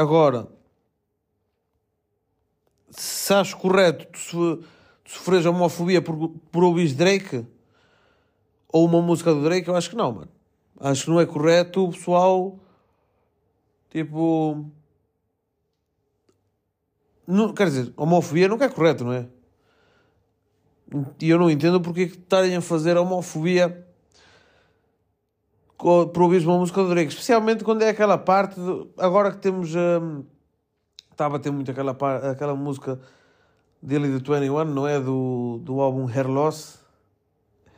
Agora, 0.00 0.48
se 2.88 3.34
achas 3.34 3.52
correto 3.52 4.06
tu, 4.06 4.18
so, 4.18 4.56
tu 5.04 5.10
sofres 5.10 5.44
homofobia 5.44 6.00
por, 6.00 6.30
por 6.50 6.64
ouvir 6.64 6.94
Drake 6.94 7.46
ou 8.66 8.86
uma 8.86 9.02
música 9.02 9.34
do 9.34 9.42
Drake, 9.42 9.68
eu 9.68 9.76
acho 9.76 9.90
que 9.90 9.96
não, 9.96 10.10
mano. 10.10 10.30
Acho 10.80 11.04
que 11.04 11.10
não 11.10 11.20
é 11.20 11.26
correto 11.26 11.84
o 11.84 11.90
pessoal, 11.90 12.58
tipo... 13.90 14.64
Não, 17.26 17.52
quer 17.52 17.66
dizer, 17.66 17.92
homofobia 17.94 18.48
nunca 18.48 18.64
é 18.64 18.68
correto, 18.70 19.04
não 19.04 19.12
é? 19.12 19.28
E 21.20 21.28
eu 21.28 21.38
não 21.38 21.50
entendo 21.50 21.78
porque 21.78 22.06
que 22.06 22.16
estarem 22.16 22.56
a 22.56 22.62
fazer 22.62 22.96
homofobia 22.96 23.86
por 25.80 26.22
ouvir 26.22 26.46
uma 26.46 26.58
música 26.58 26.82
do 26.82 26.90
Drake, 26.90 27.08
especialmente 27.08 27.64
quando 27.64 27.82
é 27.82 27.88
aquela 27.88 28.18
parte, 28.18 28.60
de, 28.60 28.86
agora 28.98 29.30
que 29.30 29.38
temos, 29.38 29.74
um, 29.74 30.24
estava 31.10 31.36
a 31.36 31.38
ter 31.38 31.50
muito 31.50 31.70
aquela, 31.70 31.96
aquela 32.30 32.54
música 32.54 33.00
dele 33.82 34.18
do 34.18 34.34
21, 34.34 34.64
não 34.66 34.86
é? 34.86 35.00
Do, 35.00 35.58
do 35.62 35.80
álbum 35.80 36.06
Hair 36.06 36.28
Loss, 36.28 36.80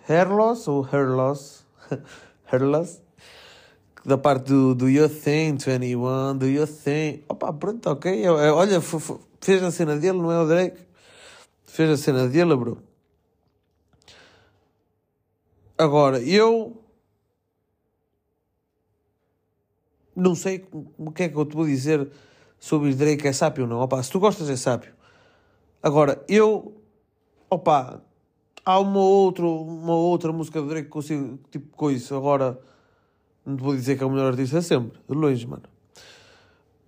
Hair 0.09 0.33
Loss 0.33 0.67
ou 0.67 0.83
Hair 0.83 1.11
Loss? 1.11 1.65
Hair 2.51 2.65
Loss? 2.65 3.01
Da 4.05 4.19
parte 4.19 4.47
do, 4.47 4.75
do 4.75 4.89
You 4.89 5.09
Think 5.09 5.65
21, 5.65 6.37
do 6.37 6.47
You 6.47 6.67
Think, 6.67 7.25
opa, 7.29 7.53
pronto, 7.53 7.89
ok, 7.89 8.29
olha, 8.29 8.81
fez 9.41 9.63
a 9.63 9.71
cena 9.71 9.97
dele, 9.97 10.19
não 10.19 10.33
é 10.33 10.41
o 10.41 10.47
Drake? 10.49 10.79
Fez 11.65 11.89
a 11.89 11.97
cena 11.97 12.27
dele, 12.27 12.57
bro. 12.57 12.83
Agora, 15.79 16.21
eu 16.21 16.82
não 20.15 20.35
sei 20.35 20.65
o 20.99 21.11
que 21.11 21.25
é 21.25 21.29
que 21.29 21.37
eu 21.37 21.45
te 21.45 21.55
vou 21.55 21.67
dizer 21.67 22.09
sobre 22.59 22.95
Drake 22.95 23.27
é 23.27 23.33
sábio 23.33 23.65
ou 23.65 23.69
não. 23.69 23.81
Opa, 23.81 24.03
se 24.03 24.11
tu 24.11 24.21
gostas 24.21 24.49
é 24.49 24.57
sábio. 24.57 24.93
Agora, 25.83 26.25
eu, 26.29 26.81
opa, 27.51 28.01
há 28.65 28.79
uma 28.79 29.01
outra, 29.01 29.45
uma 29.45 29.95
outra 29.95 30.33
música 30.33 30.61
do 30.61 30.69
Drake 30.69 30.85
que 30.85 30.93
consigo, 30.93 31.39
tipo 31.51 31.77
coisa. 31.77 32.17
Agora, 32.17 32.59
não 33.45 33.57
te 33.57 33.63
vou 33.63 33.75
dizer 33.75 33.97
que 33.97 34.05
é 34.05 34.07
o 34.07 34.11
melhor 34.11 34.33
artista 34.33 34.63
sempre, 34.63 34.99
de 35.09 35.15
longe, 35.15 35.47
mano. 35.47 35.65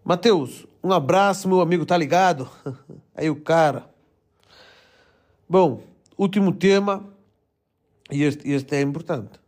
Mateus, 0.05 0.67
um 0.83 0.93
abraço, 0.93 1.49
meu 1.49 1.61
amigo, 1.61 1.87
tá 1.87 1.97
ligado? 1.97 2.49
Aí 3.17 3.31
o 3.31 3.37
cara. 3.37 3.89
Bom, 5.49 5.83
último 6.17 6.53
tema, 6.53 7.05
e 8.11 8.23
este, 8.23 8.51
este 8.51 8.77
é 8.77 8.81
importante 8.83 9.44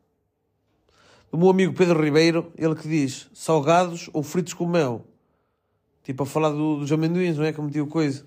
do 1.30 1.38
meu 1.38 1.50
amigo 1.50 1.74
Pedro 1.74 2.02
Ribeiro, 2.02 2.52
ele 2.56 2.74
que 2.74 2.88
diz 2.88 3.28
salgados 3.34 4.08
ou 4.12 4.22
fritos 4.22 4.54
com 4.54 4.66
mel. 4.66 5.04
Tipo, 6.02 6.22
a 6.22 6.26
falar 6.26 6.50
do, 6.50 6.78
dos 6.78 6.92
amendoins, 6.92 7.36
não 7.36 7.44
é? 7.44 7.52
Que 7.52 7.60
metiu 7.60 7.86
coisa. 7.88 8.24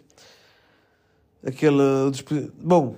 Aquele. 1.46 1.82
Bom. 2.62 2.98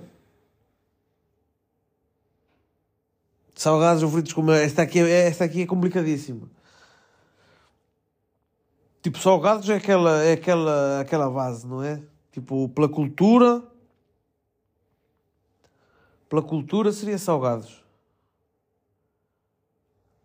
Salgados 3.54 4.02
ou 4.02 4.10
fritos 4.10 4.32
com 4.32 4.42
mel. 4.42 4.56
Esta 4.56 4.82
aqui, 4.82 4.98
é, 4.98 5.28
esta 5.28 5.44
aqui 5.44 5.62
é 5.62 5.66
complicadíssima. 5.66 6.50
Tipo, 9.02 9.18
salgados 9.18 9.68
é 9.68 9.76
aquela, 9.76 10.22
é 10.22 10.32
aquela, 10.32 11.00
aquela 11.00 11.30
base, 11.30 11.66
não 11.66 11.82
é? 11.82 12.02
Tipo, 12.32 12.68
pela 12.68 12.88
cultura. 12.88 13.62
Pela 16.28 16.42
cultura 16.42 16.90
seria 16.92 17.18
salgados. 17.18 17.81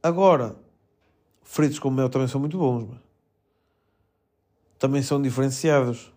Agora, 0.08 0.56
fritos 1.44 1.80
com 1.80 1.92
mel 1.92 2.10
também 2.10 2.30
são 2.30 2.40
muito 2.40 2.58
bons, 2.58 2.88
mas 2.88 3.00
também 4.80 5.04
são 5.04 5.22
diferenciados. 5.22 6.14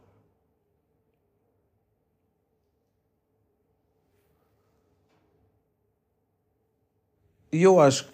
E 7.51 7.61
eu 7.65 7.81
acho, 7.81 8.13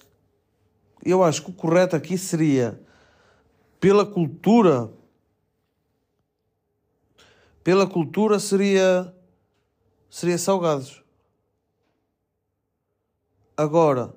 eu 1.04 1.22
acho 1.22 1.42
que 1.42 1.50
o 1.50 1.52
correto 1.52 1.94
aqui 1.94 2.16
seria, 2.16 2.80
pela 3.78 4.06
cultura, 4.06 4.90
pela 7.62 7.86
cultura 7.86 8.38
seria, 8.38 9.14
seria 10.08 10.38
salgados. 10.38 11.04
Agora, 13.54 14.14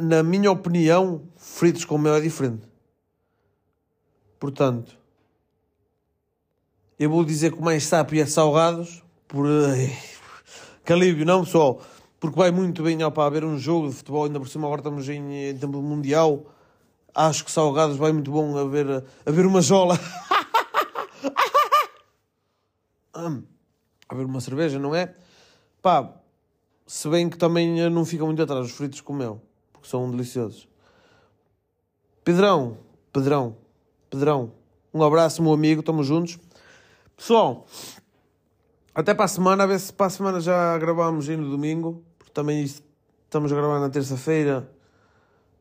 na 0.00 0.22
minha 0.22 0.50
opinião, 0.50 1.22
fritos 1.36 1.84
com 1.84 1.98
mel 1.98 2.14
é 2.14 2.20
diferente. 2.20 2.66
Portanto, 4.38 4.96
eu 6.98 7.10
vou 7.10 7.24
dizer 7.24 7.52
que 7.52 7.60
mais 7.60 7.84
sábio 7.84 8.22
é 8.22 8.26
salgados, 8.26 9.02
por. 9.28 9.46
Que 10.82 10.94
alívio, 10.94 11.26
não 11.26 11.44
pessoal? 11.44 11.80
Porque 12.18 12.36
vai 12.36 12.50
muito 12.50 12.82
bem 12.82 13.00
ó, 13.04 13.10
para 13.10 13.26
haver 13.26 13.44
um 13.44 13.58
jogo 13.58 13.88
de 13.88 13.94
futebol, 13.94 14.24
ainda 14.24 14.40
por 14.40 14.48
cima 14.48 14.66
agora 14.66 14.80
estamos 14.80 15.08
em, 15.08 15.50
em 15.50 15.56
tempo 15.56 15.80
mundial. 15.80 16.46
Acho 17.14 17.44
que 17.44 17.52
salgados 17.52 17.96
vai 17.96 18.12
muito 18.12 18.32
bom 18.32 18.56
a 18.56 18.64
ver, 18.64 19.04
a 19.24 19.30
ver 19.30 19.46
uma 19.46 19.60
jola. 19.60 20.00
a 23.12 24.14
ver 24.14 24.24
uma 24.24 24.40
cerveja, 24.40 24.78
não 24.78 24.94
é? 24.94 25.14
Pá, 25.82 26.12
se 26.86 27.08
bem 27.08 27.28
que 27.28 27.36
também 27.36 27.88
não 27.88 28.04
ficam 28.04 28.26
muito 28.26 28.42
atrás 28.42 28.66
os 28.66 28.72
fritos 28.72 29.00
com 29.00 29.12
mel 29.12 29.40
porque 29.80 29.88
são 29.88 30.10
deliciosos. 30.10 30.68
Pedrão, 32.22 32.76
Pedrão, 33.12 33.56
Pedrão, 34.10 34.52
um 34.92 35.02
abraço, 35.02 35.42
meu 35.42 35.52
amigo, 35.52 35.80
estamos 35.80 36.06
juntos. 36.06 36.38
Pessoal, 37.16 37.66
até 38.94 39.14
para 39.14 39.24
a 39.24 39.28
semana, 39.28 39.64
a 39.64 39.66
ver 39.66 39.80
se 39.80 39.92
para 39.92 40.06
a 40.06 40.10
semana 40.10 40.40
já 40.40 40.76
gravamos 40.78 41.28
aí 41.28 41.36
no 41.36 41.50
domingo, 41.50 42.04
porque 42.18 42.32
também 42.32 42.62
estamos 42.62 43.50
a 43.52 43.56
gravar 43.56 43.80
na 43.80 43.88
terça-feira. 43.88 44.70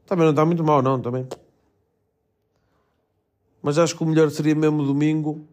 Também 0.05 0.25
não 0.25 0.31
está 0.31 0.45
muito 0.45 0.63
mal, 0.63 0.81
não, 0.81 1.01
também. 1.01 1.27
Mas 3.61 3.77
acho 3.77 3.95
que 3.95 4.03
o 4.03 4.05
melhor 4.05 4.29
seria 4.31 4.55
mesmo 4.55 4.83
domingo, 4.83 5.47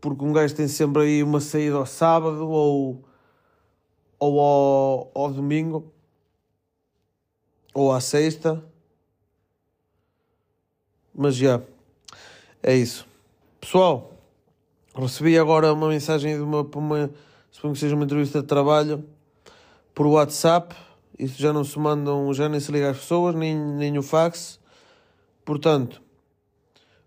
porque 0.00 0.24
um 0.24 0.32
gajo 0.32 0.54
tem 0.54 0.68
sempre 0.68 1.02
aí 1.02 1.22
uma 1.22 1.40
saída 1.40 1.76
ao 1.76 1.86
sábado 1.86 2.48
ou, 2.48 3.04
ou 4.18 4.40
ao, 4.40 5.10
ao 5.14 5.32
domingo 5.32 5.92
ou 7.74 7.92
à 7.92 8.00
sexta. 8.00 8.62
Mas 11.14 11.36
já, 11.36 11.60
é 12.62 12.74
isso. 12.74 13.06
Pessoal, 13.60 14.12
recebi 14.94 15.38
agora 15.38 15.72
uma 15.72 15.88
mensagem 15.88 16.36
de 16.36 16.42
uma, 16.42 16.62
uma 16.62 17.10
suponho 17.50 17.74
que 17.74 17.80
seja 17.80 17.94
uma 17.94 18.04
entrevista 18.04 18.40
de 18.40 18.46
trabalho 18.46 19.04
por 19.94 20.06
WhatsApp. 20.06 20.74
Isso 21.18 21.40
já 21.40 21.52
não 21.52 21.64
se 21.64 21.78
mandam, 21.78 22.32
já 22.32 22.48
nem 22.48 22.58
se 22.60 22.72
liga 22.72 22.90
às 22.90 22.98
pessoas, 22.98 23.34
nem, 23.34 23.54
nem 23.54 23.98
o 23.98 24.02
fax. 24.02 24.58
Portanto, 25.44 26.00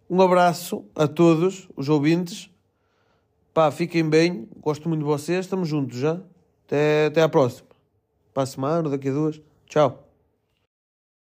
um 0.10 0.22
abraço 0.22 0.86
a 0.96 1.08
todos 1.08 1.68
os 1.76 1.90
ouvintes. 1.90 2.50
Pá, 3.54 3.72
fiquem 3.72 4.08
bem. 4.08 4.48
Gosto 4.58 4.88
muito 4.88 5.02
de 5.02 5.06
vocês. 5.06 5.46
Estamos 5.46 5.68
juntos 5.68 5.98
já. 5.98 6.20
Até, 6.66 7.08
até 7.08 7.22
à 7.22 7.30
próxima. 7.30 7.68
Para 8.34 8.44
a 8.44 8.46
semana, 8.46 8.90
daqui 8.90 9.10
a 9.10 9.12
duas. 9.12 9.42
Tchau. 9.68 10.13